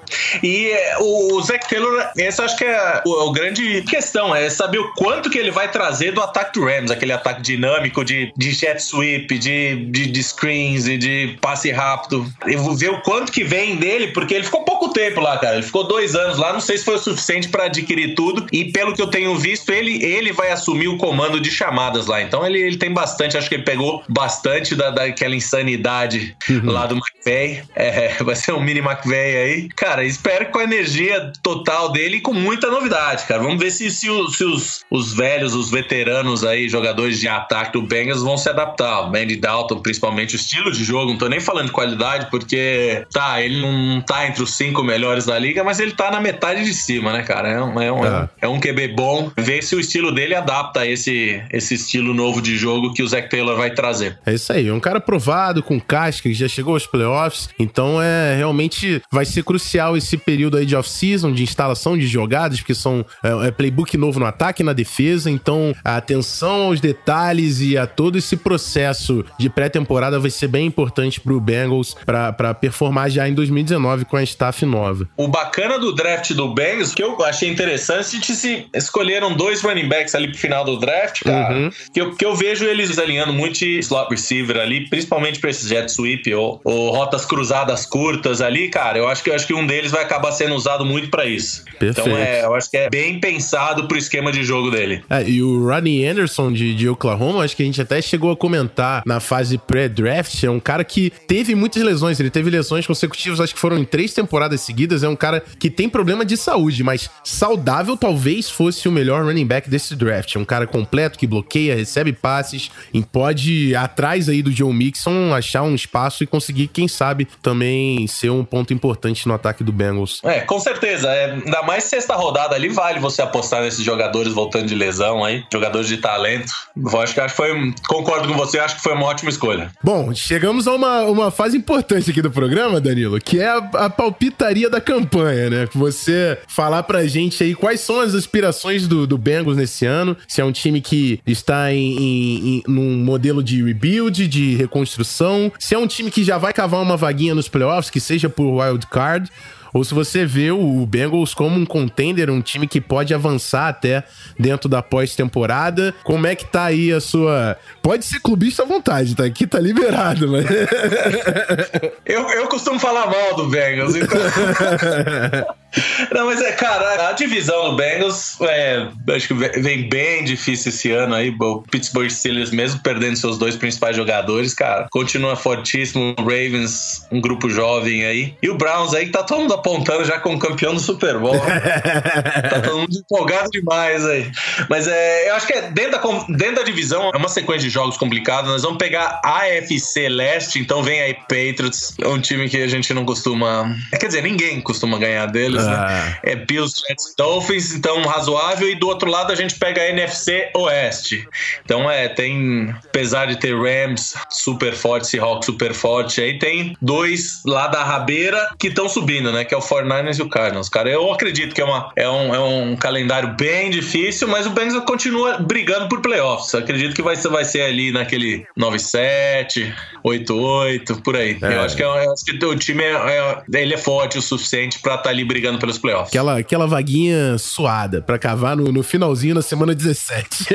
E 0.42 0.70
eh, 0.70 0.96
o 1.00 1.40
Zach 1.42 1.68
Taylor, 1.68 2.06
essa 2.18 2.44
acho 2.44 2.56
que 2.56 2.64
é 2.64 2.74
a, 2.74 2.98
a, 2.98 3.32
grande 3.32 3.82
questão, 3.82 4.34
é 4.34 4.48
saber 4.50 4.78
o 4.78 4.92
quanto 4.94 5.30
que 5.30 5.38
ele 5.38 5.50
vai 5.50 5.70
trazer 5.70 6.12
do 6.12 6.20
ataque 6.20 6.58
do 6.58 6.64
Rams, 6.64 6.90
aquele 6.90 7.12
ataque 7.12 7.42
dinâmico 7.42 8.04
de, 8.04 8.32
de 8.36 8.52
jet 8.52 8.82
sweep, 8.82 9.38
de, 9.38 9.86
de, 9.86 10.06
de 10.06 10.22
screen 10.22 10.53
e 10.54 10.96
de 10.98 11.36
passe 11.40 11.70
rápido. 11.70 12.26
Eu 12.46 12.60
vou 12.60 12.74
ver 12.74 12.90
o 12.90 13.00
quanto 13.02 13.30
que 13.30 13.44
vem 13.44 13.76
dele, 13.76 14.08
porque 14.08 14.34
ele 14.34 14.44
ficou 14.44 14.64
pouco 14.64 14.92
tempo 14.92 15.20
lá, 15.20 15.38
cara. 15.38 15.56
Ele 15.56 15.62
ficou 15.62 15.86
dois 15.86 16.14
anos 16.14 16.38
lá, 16.38 16.52
não 16.52 16.60
sei 16.60 16.78
se 16.78 16.84
foi 16.84 16.94
o 16.94 16.98
suficiente 16.98 17.48
para 17.48 17.64
adquirir 17.64 18.14
tudo. 18.14 18.46
E 18.52 18.72
pelo 18.72 18.94
que 18.94 19.02
eu 19.02 19.08
tenho 19.08 19.36
visto, 19.36 19.70
ele, 19.70 20.02
ele 20.02 20.32
vai 20.32 20.50
assumir 20.50 20.88
o 20.88 20.96
comando 20.96 21.40
de 21.40 21.50
chamadas 21.50 22.06
lá. 22.06 22.22
Então 22.22 22.46
ele, 22.46 22.60
ele 22.60 22.76
tem 22.76 22.92
bastante, 22.92 23.36
acho 23.36 23.48
que 23.48 23.56
ele 23.56 23.64
pegou 23.64 24.02
bastante 24.08 24.74
da, 24.74 24.90
daquela 24.90 25.34
insanidade 25.34 26.36
uhum. 26.48 26.70
lá 26.70 26.86
do 26.86 26.96
McVeigh. 26.96 27.62
É, 27.74 28.14
vai 28.22 28.36
ser 28.36 28.52
um 28.52 28.60
mini 28.60 28.80
McVeigh 28.80 29.36
aí. 29.36 29.68
Cara, 29.76 30.04
espero 30.04 30.46
que 30.46 30.52
com 30.52 30.60
a 30.60 30.64
energia 30.64 31.32
total 31.42 31.90
dele 31.90 32.18
e 32.18 32.20
com 32.20 32.32
muita 32.32 32.70
novidade, 32.70 33.24
cara. 33.26 33.42
Vamos 33.42 33.58
ver 33.58 33.72
se, 33.72 33.90
se, 33.90 34.06
se 34.30 34.44
os, 34.44 34.84
os 34.88 35.12
velhos, 35.12 35.52
os 35.52 35.68
veteranos 35.68 36.44
aí, 36.44 36.68
jogadores 36.68 37.18
de 37.18 37.26
ataque 37.26 37.72
do 37.72 37.82
Bengals 37.82 38.22
vão 38.22 38.36
se 38.36 38.48
adaptar. 38.48 39.10
O 39.10 39.16
Andy 39.16 39.36
Dalton, 39.36 39.80
principalmente, 39.80 40.36
o 40.36 40.38
estilo 40.44 40.70
de 40.70 40.84
jogo. 40.84 41.12
Não 41.12 41.18
tô 41.18 41.28
nem 41.28 41.40
falando 41.40 41.66
de 41.66 41.72
qualidade, 41.72 42.28
porque 42.30 43.04
tá, 43.12 43.40
ele 43.40 43.60
não 43.60 44.00
tá 44.00 44.26
entre 44.26 44.42
os 44.42 44.54
cinco 44.54 44.82
melhores 44.82 45.26
da 45.26 45.38
liga, 45.38 45.64
mas 45.64 45.80
ele 45.80 45.92
tá 45.92 46.10
na 46.10 46.20
metade 46.20 46.64
de 46.64 46.74
cima, 46.74 47.12
né, 47.12 47.22
cara? 47.22 47.48
É 47.48 47.62
um, 47.62 47.80
é 47.80 47.92
um, 47.92 48.04
é. 48.04 48.28
é 48.42 48.48
um 48.48 48.60
QB 48.60 48.88
bom. 48.88 49.30
Ver 49.36 49.62
se 49.62 49.74
o 49.74 49.80
estilo 49.80 50.12
dele 50.12 50.34
adapta 50.34 50.86
esse, 50.86 51.42
esse 51.52 51.74
estilo 51.74 52.14
novo 52.14 52.40
de 52.40 52.56
jogo 52.56 52.92
que 52.92 53.02
o 53.02 53.08
Zach 53.08 53.28
Taylor 53.28 53.56
vai 53.56 53.70
trazer. 53.70 54.18
É 54.24 54.34
isso 54.34 54.52
aí. 54.52 54.68
É 54.68 54.72
um 54.72 54.80
cara 54.80 55.00
provado, 55.00 55.62
com 55.62 55.80
casca, 55.80 56.28
que 56.28 56.34
já 56.34 56.48
chegou 56.48 56.74
aos 56.74 56.86
playoffs. 56.86 57.48
Então, 57.58 58.00
é 58.00 58.36
realmente 58.36 59.02
vai 59.10 59.24
ser 59.24 59.42
crucial 59.42 59.96
esse 59.96 60.16
período 60.16 60.56
aí 60.56 60.66
de 60.66 60.76
off-season, 60.76 61.32
de 61.32 61.42
instalação 61.42 61.96
de 61.96 62.06
jogadas, 62.06 62.58
porque 62.58 62.74
são 62.74 63.04
é, 63.22 63.48
é 63.48 63.50
playbook 63.50 63.96
novo 63.96 64.20
no 64.20 64.26
ataque 64.26 64.62
e 64.62 64.64
na 64.66 64.72
defesa. 64.72 65.30
Então, 65.30 65.74
a 65.84 65.96
atenção 65.96 66.64
aos 66.64 66.80
detalhes 66.80 67.60
e 67.60 67.76
a 67.76 67.86
todo 67.86 68.18
esse 68.18 68.36
processo 68.36 69.24
de 69.38 69.48
pré-temporada 69.48 70.18
vai 70.18 70.30
ser 70.34 70.48
bem 70.48 70.66
importante 70.66 71.20
pro 71.20 71.40
Bengals 71.40 71.96
para 72.04 72.54
performar 72.54 73.10
já 73.10 73.28
em 73.28 73.34
2019 73.34 74.04
com 74.04 74.16
a 74.16 74.22
staff 74.22 74.64
nova. 74.64 75.08
O 75.16 75.28
bacana 75.28 75.78
do 75.78 75.92
draft 75.92 76.32
do 76.32 76.52
Bengals, 76.54 76.94
que 76.94 77.02
eu 77.02 77.22
achei 77.24 77.48
interessante, 77.48 78.18
de 78.18 78.34
se 78.34 78.66
escolheram 78.74 79.34
dois 79.34 79.62
running 79.62 79.88
backs 79.88 80.14
ali 80.14 80.28
pro 80.28 80.38
final 80.38 80.64
do 80.64 80.78
draft, 80.78 81.22
cara, 81.22 81.54
uhum. 81.54 81.70
que, 81.92 82.00
eu, 82.00 82.14
que 82.14 82.24
eu 82.24 82.34
vejo 82.34 82.64
eles 82.64 82.98
alinhando 82.98 83.32
muito 83.32 83.64
slot 83.64 84.10
receiver 84.10 84.56
ali, 84.56 84.88
principalmente 84.88 85.38
pra 85.38 85.50
esses 85.50 85.68
jet 85.68 85.90
sweep 85.90 86.32
ou, 86.34 86.60
ou 86.64 86.90
rotas 86.90 87.24
cruzadas 87.24 87.86
curtas 87.86 88.40
ali, 88.40 88.68
cara, 88.68 88.98
eu 88.98 89.08
acho 89.08 89.22
que 89.22 89.30
eu 89.30 89.34
acho 89.34 89.46
que 89.46 89.54
um 89.54 89.66
deles 89.66 89.90
vai 89.90 90.02
acabar 90.02 90.32
sendo 90.32 90.54
usado 90.54 90.84
muito 90.84 91.08
para 91.08 91.26
isso. 91.26 91.64
Perfeito. 91.78 92.08
Então 92.08 92.16
é, 92.16 92.44
eu 92.44 92.54
acho 92.54 92.70
que 92.70 92.76
é 92.76 92.88
bem 92.88 93.20
pensado 93.20 93.86
pro 93.86 93.96
esquema 93.96 94.32
de 94.32 94.44
jogo 94.44 94.70
dele. 94.70 95.04
É, 95.08 95.22
e 95.28 95.42
o 95.42 95.66
Rodney 95.66 96.06
Anderson 96.06 96.52
de, 96.52 96.74
de 96.74 96.88
Oklahoma, 96.88 97.44
acho 97.44 97.56
que 97.56 97.62
a 97.62 97.66
gente 97.66 97.80
até 97.80 98.00
chegou 98.00 98.30
a 98.30 98.36
comentar 98.36 99.02
na 99.06 99.20
fase 99.20 99.58
pré-draft, 99.58 100.13
é 100.46 100.50
um 100.50 100.60
cara 100.60 100.84
que 100.84 101.10
teve 101.26 101.54
muitas 101.54 101.82
lesões, 101.82 102.20
ele 102.20 102.30
teve 102.30 102.50
lesões 102.50 102.86
consecutivas, 102.86 103.40
acho 103.40 103.54
que 103.54 103.60
foram 103.60 103.78
em 103.78 103.84
três 103.84 104.12
temporadas 104.12 104.60
seguidas, 104.60 105.02
é 105.02 105.08
um 105.08 105.16
cara 105.16 105.42
que 105.58 105.70
tem 105.70 105.88
problema 105.88 106.24
de 106.24 106.36
saúde, 106.36 106.82
mas 106.82 107.10
saudável 107.22 107.96
talvez 107.96 108.50
fosse 108.50 108.88
o 108.88 108.92
melhor 108.92 109.24
running 109.24 109.46
back 109.46 109.68
desse 109.68 109.96
draft. 109.96 110.34
É 110.34 110.38
um 110.38 110.44
cara 110.44 110.66
completo 110.66 111.18
que 111.18 111.26
bloqueia, 111.26 111.74
recebe 111.74 112.12
passes 112.12 112.70
e 112.92 113.02
pode, 113.02 113.74
atrás 113.74 114.28
aí 114.28 114.42
do 114.42 114.52
Joe 114.52 114.72
Mixon, 114.72 115.34
achar 115.34 115.62
um 115.62 115.74
espaço 115.74 116.22
e 116.22 116.26
conseguir, 116.26 116.68
quem 116.68 116.88
sabe, 116.88 117.26
também 117.42 118.06
ser 118.06 118.30
um 118.30 118.44
ponto 118.44 118.72
importante 118.72 119.26
no 119.26 119.34
ataque 119.34 119.64
do 119.64 119.72
Bengals. 119.72 120.20
É, 120.24 120.40
com 120.40 120.58
certeza. 120.60 121.08
É, 121.08 121.32
ainda 121.32 121.62
mais 121.62 121.84
sexta 121.84 122.14
rodada 122.14 122.54
ali, 122.54 122.68
vale 122.68 123.00
você 123.00 123.22
apostar 123.22 123.62
nesses 123.62 123.84
jogadores 123.84 124.32
voltando 124.32 124.66
de 124.66 124.74
lesão 124.74 125.24
aí, 125.24 125.44
jogadores 125.52 125.88
de 125.88 125.98
talento. 125.98 126.52
Eu 126.76 127.00
acho 127.00 127.14
que, 127.14 127.20
acho 127.20 127.34
que 127.34 127.36
foi. 127.36 127.74
Concordo 127.88 128.28
com 128.28 128.34
você, 128.34 128.58
acho 128.58 128.76
que 128.76 128.82
foi 128.82 128.92
uma 128.92 129.06
ótima 129.06 129.30
escolha. 129.30 129.70
Bom, 129.82 130.03
chegamos 130.14 130.66
a 130.66 130.74
uma, 130.74 131.02
uma 131.02 131.30
fase 131.30 131.56
importante 131.56 132.10
aqui 132.10 132.20
do 132.20 132.30
programa, 132.30 132.80
Danilo, 132.80 133.20
que 133.20 133.38
é 133.38 133.48
a, 133.48 133.58
a 133.58 133.90
palpitaria 133.90 134.68
da 134.68 134.80
campanha, 134.80 135.48
né? 135.48 135.68
Você 135.74 136.38
falar 136.48 136.82
pra 136.82 137.06
gente 137.06 137.42
aí 137.42 137.54
quais 137.54 137.80
são 137.80 138.00
as 138.00 138.14
aspirações 138.14 138.88
do, 138.88 139.06
do 139.06 139.16
Bengals 139.16 139.56
nesse 139.56 139.86
ano, 139.86 140.16
se 140.26 140.40
é 140.40 140.44
um 140.44 140.52
time 140.52 140.80
que 140.80 141.20
está 141.26 141.72
em, 141.72 141.96
em, 141.96 142.48
em 142.48 142.62
num 142.66 142.96
modelo 142.96 143.42
de 143.42 143.62
rebuild, 143.62 144.26
de 144.26 144.54
reconstrução, 144.56 145.52
se 145.58 145.74
é 145.74 145.78
um 145.78 145.86
time 145.86 146.10
que 146.10 146.24
já 146.24 146.38
vai 146.38 146.52
cavar 146.52 146.82
uma 146.82 146.96
vaguinha 146.96 147.34
nos 147.34 147.48
playoffs, 147.48 147.90
que 147.90 148.00
seja 148.00 148.28
por 148.28 148.60
wild 148.60 148.86
card, 148.88 149.30
ou 149.74 149.82
se 149.82 149.92
você 149.92 150.24
vê 150.24 150.52
o 150.52 150.86
Bengals 150.86 151.34
como 151.34 151.58
um 151.58 151.66
contender, 151.66 152.30
um 152.30 152.40
time 152.40 152.68
que 152.68 152.80
pode 152.80 153.12
avançar 153.12 153.66
até 153.66 154.04
dentro 154.38 154.68
da 154.68 154.80
pós-temporada. 154.80 155.92
Como 156.04 156.28
é 156.28 156.36
que 156.36 156.44
tá 156.44 156.66
aí 156.66 156.92
a 156.92 157.00
sua. 157.00 157.58
Pode 157.82 158.04
ser 158.04 158.20
clubista 158.20 158.62
à 158.62 158.66
vontade, 158.66 159.16
tá? 159.16 159.24
Aqui 159.24 159.48
tá 159.48 159.58
liberado, 159.58 160.28
mas. 160.30 160.46
eu, 162.06 162.22
eu 162.30 162.46
costumo 162.46 162.78
falar 162.78 163.06
mal 163.10 163.34
do 163.34 163.48
Bengals, 163.48 163.96
então. 163.96 164.16
Não, 166.12 166.26
mas 166.26 166.40
é, 166.40 166.52
cara, 166.52 167.08
a 167.08 167.12
divisão 167.12 167.70
do 167.70 167.76
Bengals 167.76 168.40
é, 168.42 168.88
acho 169.14 169.28
que 169.28 169.34
vem 169.34 169.88
bem 169.88 170.24
difícil 170.24 170.68
esse 170.70 170.90
ano 170.92 171.14
aí. 171.14 171.34
O 171.40 171.62
Pittsburgh 171.62 172.08
Steelers, 172.08 172.50
mesmo 172.50 172.80
perdendo 172.80 173.16
seus 173.16 173.38
dois 173.38 173.56
principais 173.56 173.96
jogadores, 173.96 174.54
cara, 174.54 174.86
continua 174.90 175.34
fortíssimo. 175.34 176.14
O 176.18 176.22
Ravens, 176.22 177.06
um 177.10 177.20
grupo 177.20 177.50
jovem 177.50 178.04
aí. 178.04 178.34
E 178.42 178.48
o 178.48 178.56
Browns 178.56 178.94
aí, 178.94 179.06
que 179.06 179.12
tá 179.12 179.22
todo 179.22 179.40
mundo 179.40 179.54
apontando 179.64 180.04
já 180.04 180.20
como 180.20 180.38
campeão 180.38 180.74
do 180.74 180.80
Super 180.80 181.18
Bowl. 181.18 181.40
tá 181.40 182.60
todo 182.60 182.80
mundo 182.80 182.98
empolgado 182.98 183.48
demais 183.50 184.04
aí. 184.04 184.30
Mas 184.68 184.86
é, 184.86 185.30
eu 185.30 185.34
acho 185.34 185.46
que 185.46 185.54
é 185.54 185.70
dentro 185.70 185.92
da, 185.92 186.26
dentro 186.28 186.56
da 186.56 186.62
divisão 186.62 187.10
é 187.12 187.16
uma 187.16 187.30
sequência 187.30 187.66
de 187.66 187.70
jogos 187.70 187.96
complicada. 187.96 188.48
Nós 188.48 188.62
vamos 188.62 188.76
pegar 188.76 189.20
a 189.24 189.44
AFC 189.44 190.08
Leste, 190.08 190.58
então 190.58 190.82
vem 190.82 191.00
aí 191.00 191.14
Patriots, 191.14 191.94
é 191.98 192.06
um 192.06 192.20
time 192.20 192.48
que 192.48 192.58
a 192.58 192.68
gente 192.68 192.92
não 192.92 193.06
costuma. 193.06 193.74
Quer 193.98 194.06
dizer, 194.06 194.22
ninguém 194.22 194.60
costuma 194.60 194.98
ganhar 194.98 195.26
deles. 195.26 195.64
Né? 195.64 196.18
É 196.22 196.36
Bills, 196.36 196.82
Jets, 196.86 197.14
Dolphins, 197.16 197.72
então 197.72 198.02
razoável. 198.02 198.68
E 198.68 198.74
do 198.74 198.86
outro 198.86 199.10
lado 199.10 199.32
a 199.32 199.34
gente 199.34 199.54
pega 199.54 199.80
a 199.80 199.88
NFC 199.88 200.50
Oeste. 200.54 201.26
Então 201.64 201.90
é, 201.90 202.08
tem, 202.08 202.74
apesar 202.84 203.26
de 203.26 203.36
ter 203.36 203.56
Rams 203.56 204.14
super 204.28 204.74
forte, 204.74 205.06
Seahawks 205.06 205.46
super 205.46 205.72
forte, 205.72 206.20
aí 206.20 206.38
tem 206.38 206.76
dois 206.82 207.40
lá 207.46 207.66
da 207.68 207.82
rabeira 207.82 208.50
que 208.58 208.68
estão 208.68 208.88
subindo, 208.88 209.32
né? 209.32 209.44
Que 209.44 209.53
é 209.54 209.58
o 209.58 209.60
49ers 209.60 210.18
e 210.18 210.22
o 210.22 210.28
Cardinals. 210.28 210.68
Cara, 210.68 210.90
eu 210.90 211.12
acredito 211.12 211.54
que 211.54 211.60
é, 211.60 211.64
uma, 211.64 211.92
é, 211.96 212.08
um, 212.08 212.34
é 212.34 212.40
um 212.40 212.76
calendário 212.76 213.34
bem 213.34 213.70
difícil, 213.70 214.28
mas 214.28 214.46
o 214.46 214.50
Bengals 214.50 214.84
continua 214.84 215.38
brigando 215.38 215.88
por 215.88 216.00
playoffs. 216.00 216.54
acredito 216.54 216.94
que 216.94 217.02
vai 217.02 217.16
ser, 217.16 217.28
vai 217.28 217.44
ser 217.44 217.62
ali 217.62 217.92
naquele 217.92 218.46
9-7, 218.58 219.72
8-8, 220.04 221.02
por 221.02 221.16
aí. 221.16 221.38
É. 221.40 221.54
Eu, 221.54 221.60
acho 221.62 221.76
que, 221.76 221.82
é, 221.82 221.86
eu 221.86 222.12
acho 222.12 222.24
que 222.24 222.44
o 222.44 222.56
time 222.56 222.82
é, 222.82 222.92
é, 222.92 223.60
ele 223.60 223.74
é 223.74 223.78
forte 223.78 224.18
o 224.18 224.22
suficiente 224.22 224.78
para 224.80 224.94
estar 224.94 225.04
tá 225.04 225.10
ali 225.10 225.24
brigando 225.24 225.44
brigando 225.44 225.58
pelos 225.58 225.78
playoffs. 225.78 226.08
Aquela, 226.08 226.38
aquela 226.38 226.66
vaguinha 226.66 227.36
suada 227.38 228.00
para 228.00 228.18
cavar 228.18 228.56
no, 228.56 228.72
no 228.72 228.82
finalzinho 228.82 229.34
na 229.34 229.42
semana 229.42 229.74
17. 229.74 230.54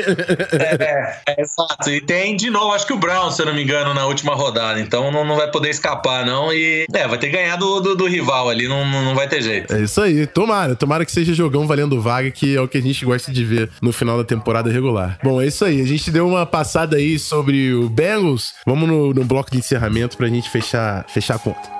é, 0.52 0.84
é, 0.84 1.22
é, 1.28 1.40
exato. 1.40 1.90
E 1.90 2.00
tem 2.00 2.36
de 2.36 2.50
novo, 2.50 2.72
acho 2.72 2.86
que 2.86 2.92
o 2.92 2.98
Brown, 2.98 3.30
se 3.30 3.42
eu 3.42 3.46
não 3.46 3.54
me 3.54 3.62
engano, 3.62 3.94
na 3.94 4.06
última 4.06 4.34
rodada. 4.34 4.80
Então 4.80 5.10
não, 5.12 5.24
não 5.24 5.36
vai 5.36 5.50
poder 5.50 5.70
escapar, 5.70 6.26
não. 6.26 6.52
E 6.52 6.86
é, 6.92 7.06
vai 7.06 7.18
ter 7.18 7.28
que 7.28 7.36
ganhar 7.36 7.56
do, 7.56 7.80
do, 7.80 7.96
do 7.96 8.06
rival 8.06 8.48
ali, 8.48 8.66
não, 8.66 8.79
não 8.84 9.14
vai 9.14 9.28
ter 9.28 9.42
jeito. 9.42 9.74
É 9.74 9.82
isso 9.82 10.00
aí. 10.00 10.26
Tomara, 10.26 10.74
tomara 10.74 11.04
que 11.04 11.12
seja 11.12 11.32
jogão 11.34 11.66
valendo 11.66 12.00
vaga, 12.00 12.30
que 12.30 12.56
é 12.56 12.60
o 12.60 12.68
que 12.68 12.78
a 12.78 12.82
gente 12.82 13.04
gosta 13.04 13.32
de 13.32 13.44
ver 13.44 13.70
no 13.80 13.92
final 13.92 14.16
da 14.18 14.24
temporada 14.24 14.70
regular. 14.70 15.18
Bom, 15.22 15.40
é 15.40 15.46
isso 15.46 15.64
aí. 15.64 15.80
A 15.80 15.86
gente 15.86 16.10
deu 16.10 16.26
uma 16.26 16.46
passada 16.46 16.96
aí 16.96 17.18
sobre 17.18 17.74
o 17.74 17.88
Bengals. 17.88 18.54
Vamos 18.66 18.88
no, 18.88 19.14
no 19.14 19.24
bloco 19.24 19.50
de 19.50 19.58
encerramento 19.58 20.16
pra 20.16 20.28
gente 20.28 20.50
fechar, 20.50 21.04
fechar 21.08 21.36
a 21.36 21.38
conta. 21.38 21.79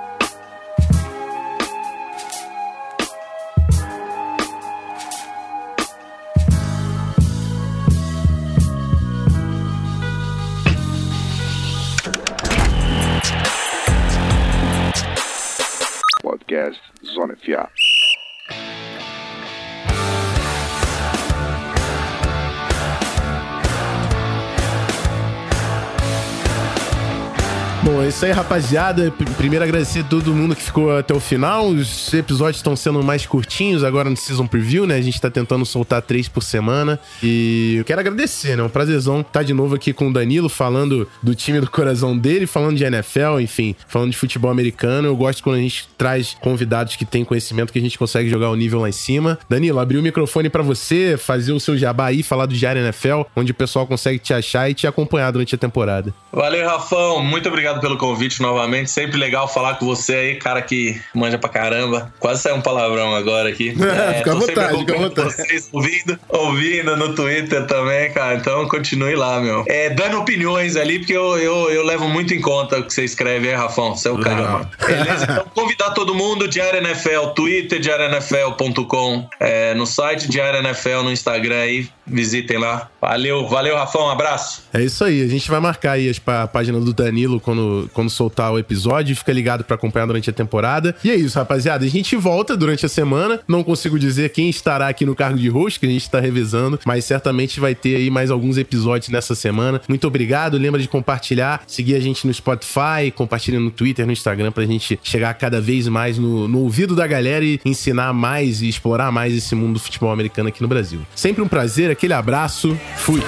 Bom, 27.83 27.99
é 27.99 28.09
isso 28.09 28.23
aí, 28.23 28.31
rapaziada. 28.31 29.11
Primeiro 29.37 29.65
agradecer 29.65 30.01
a 30.01 30.03
todo 30.03 30.31
mundo 30.35 30.55
que 30.55 30.61
ficou 30.61 30.95
até 30.95 31.15
o 31.15 31.19
final. 31.19 31.65
Os 31.65 32.13
episódios 32.13 32.57
estão 32.57 32.75
sendo 32.75 33.01
mais 33.01 33.25
curtinhos 33.25 33.83
agora 33.83 34.07
no 34.07 34.15
Season 34.15 34.45
Preview, 34.45 34.85
né? 34.85 34.97
A 34.97 35.01
gente 35.01 35.19
tá 35.19 35.31
tentando 35.31 35.65
soltar 35.65 35.99
três 36.03 36.27
por 36.27 36.43
semana. 36.43 36.99
E 37.23 37.77
eu 37.79 37.83
quero 37.83 37.99
agradecer, 37.99 38.55
né? 38.55 38.61
É 38.61 38.65
um 38.67 38.69
prazerzão 38.69 39.21
estar 39.21 39.41
de 39.41 39.51
novo 39.51 39.73
aqui 39.73 39.93
com 39.93 40.09
o 40.09 40.13
Danilo, 40.13 40.47
falando 40.47 41.09
do 41.23 41.33
time 41.33 41.59
do 41.59 41.71
coração 41.71 42.15
dele, 42.15 42.45
falando 42.45 42.77
de 42.77 42.83
NFL, 42.83 43.39
enfim, 43.39 43.75
falando 43.87 44.11
de 44.11 44.17
futebol 44.17 44.51
americano. 44.51 45.07
Eu 45.07 45.15
gosto 45.15 45.41
quando 45.41 45.55
a 45.55 45.61
gente 45.61 45.89
traz 45.97 46.37
convidados 46.39 46.95
que 46.95 47.03
têm 47.03 47.25
conhecimento 47.25 47.73
que 47.73 47.79
a 47.79 47.81
gente 47.81 47.97
consegue 47.97 48.29
jogar 48.29 48.51
o 48.51 48.55
nível 48.55 48.81
lá 48.81 48.89
em 48.89 48.93
cima. 48.93 49.39
Danilo, 49.49 49.79
abrir 49.79 49.97
o 49.97 50.03
microfone 50.03 50.51
para 50.51 50.61
você, 50.61 51.17
fazer 51.17 51.51
o 51.51 51.59
seu 51.59 51.75
jabá 51.75 52.05
aí, 52.05 52.21
falar 52.21 52.45
do 52.45 52.53
Diário 52.53 52.79
NFL, 52.79 53.21
onde 53.35 53.51
o 53.51 53.55
pessoal 53.55 53.87
consegue 53.87 54.19
te 54.19 54.35
achar 54.35 54.69
e 54.69 54.75
te 54.75 54.85
acompanhar 54.85 55.31
durante 55.31 55.55
a 55.55 55.57
temporada. 55.57 56.13
Valeu, 56.31 56.63
Rafão. 56.67 57.23
Muito 57.23 57.49
obrigado 57.49 57.70
obrigado 57.71 57.79
pelo 57.79 57.97
convite 57.97 58.41
novamente. 58.41 58.91
Sempre 58.91 59.17
legal 59.17 59.47
falar 59.47 59.75
com 59.75 59.85
você 59.85 60.13
aí, 60.13 60.35
cara 60.35 60.61
que 60.61 60.99
manja 61.13 61.37
pra 61.37 61.49
caramba. 61.49 62.13
Quase 62.19 62.41
saiu 62.41 62.55
um 62.55 62.61
palavrão 62.61 63.15
agora 63.15 63.49
aqui. 63.49 63.69
É, 63.69 64.13
fica 64.19 64.31
à 64.31 64.35
vontade, 64.35 64.77
fica 64.77 64.95
à 64.95 64.97
vontade. 64.97 65.33
Vocês 65.33 65.69
ouvindo, 65.71 66.19
ouvindo 66.29 66.97
no 66.97 67.15
Twitter 67.15 67.65
também, 67.65 68.11
cara. 68.11 68.35
Então 68.35 68.67
continue 68.67 69.15
lá, 69.15 69.39
meu. 69.39 69.63
É, 69.67 69.89
dando 69.89 70.19
opiniões 70.19 70.75
ali, 70.75 70.99
porque 70.99 71.13
eu, 71.13 71.37
eu, 71.37 71.69
eu 71.69 71.83
levo 71.85 72.07
muito 72.07 72.33
em 72.33 72.41
conta 72.41 72.79
o 72.79 72.83
que 72.83 72.93
você 72.93 73.03
escreve 73.03 73.49
aí, 73.49 73.55
Rafão. 73.55 73.95
Você 73.95 74.07
é 74.07 74.11
o 74.11 74.19
cara, 74.19 74.41
mano. 74.41 74.69
Beleza? 74.85 75.23
Então 75.23 75.45
convidar 75.53 75.91
todo 75.91 76.13
mundo, 76.13 76.47
Diário 76.47 76.79
NFL, 76.79 77.27
Twitter, 77.35 77.79
diarianfl.com, 77.79 79.29
é, 79.39 79.73
no 79.73 79.85
site 79.85 80.29
Diário 80.29 80.59
NFL, 80.59 81.03
no 81.03 81.11
Instagram 81.11 81.59
aí. 81.59 81.89
Visitem 82.05 82.57
lá. 82.57 82.89
Valeu, 82.99 83.47
valeu, 83.47 83.75
Rafão. 83.75 84.07
Um 84.07 84.09
abraço. 84.09 84.63
É 84.73 84.81
isso 84.81 85.03
aí. 85.03 85.21
A 85.21 85.27
gente 85.27 85.49
vai 85.49 85.59
marcar 85.59 85.93
aí 85.93 86.11
a 86.27 86.47
página 86.47 86.79
do 86.79 86.93
Danilo 86.93 87.39
quando, 87.39 87.60
quando 87.93 88.09
soltar 88.09 88.51
o 88.51 88.59
episódio. 88.59 89.15
Fica 89.15 89.31
ligado 89.31 89.63
para 89.63 89.75
acompanhar 89.75 90.05
durante 90.05 90.29
a 90.29 90.33
temporada. 90.33 90.95
E 91.03 91.09
é 91.09 91.15
isso, 91.15 91.37
rapaziada. 91.37 91.85
A 91.85 91.89
gente 91.89 92.15
volta 92.15 92.55
durante 92.55 92.85
a 92.85 92.89
semana. 92.89 93.39
Não 93.47 93.63
consigo 93.63 93.97
dizer 93.97 94.29
quem 94.29 94.49
estará 94.49 94.87
aqui 94.87 95.05
no 95.05 95.15
cargo 95.15 95.37
de 95.37 95.49
host, 95.49 95.79
que 95.79 95.85
a 95.85 95.89
gente 95.89 96.03
está 96.03 96.19
revisando, 96.19 96.79
mas 96.85 97.05
certamente 97.05 97.59
vai 97.59 97.75
ter 97.75 97.95
aí 97.95 98.09
mais 98.09 98.31
alguns 98.31 98.57
episódios 98.57 99.09
nessa 99.09 99.35
semana. 99.35 99.81
Muito 99.87 100.07
obrigado. 100.07 100.57
Lembra 100.57 100.81
de 100.81 100.87
compartilhar, 100.87 101.63
seguir 101.67 101.95
a 101.95 101.99
gente 101.99 102.25
no 102.25 102.33
Spotify, 102.33 103.11
compartilha 103.15 103.59
no 103.59 103.71
Twitter, 103.71 104.05
no 104.05 104.11
Instagram, 104.11 104.51
pra 104.51 104.65
gente 104.65 104.99
chegar 105.03 105.33
cada 105.33 105.59
vez 105.61 105.87
mais 105.87 106.17
no, 106.17 106.47
no 106.47 106.59
ouvido 106.59 106.95
da 106.95 107.07
galera 107.07 107.43
e 107.43 107.59
ensinar 107.65 108.13
mais 108.13 108.61
e 108.61 108.69
explorar 108.69 109.11
mais 109.11 109.35
esse 109.35 109.55
mundo 109.55 109.73
do 109.73 109.79
futebol 109.79 110.11
americano 110.11 110.49
aqui 110.49 110.61
no 110.61 110.67
Brasil. 110.67 111.01
Sempre 111.15 111.41
um 111.41 111.47
prazer, 111.47 111.91
aquele 111.91 112.13
abraço. 112.13 112.77
Fui. 112.97 113.21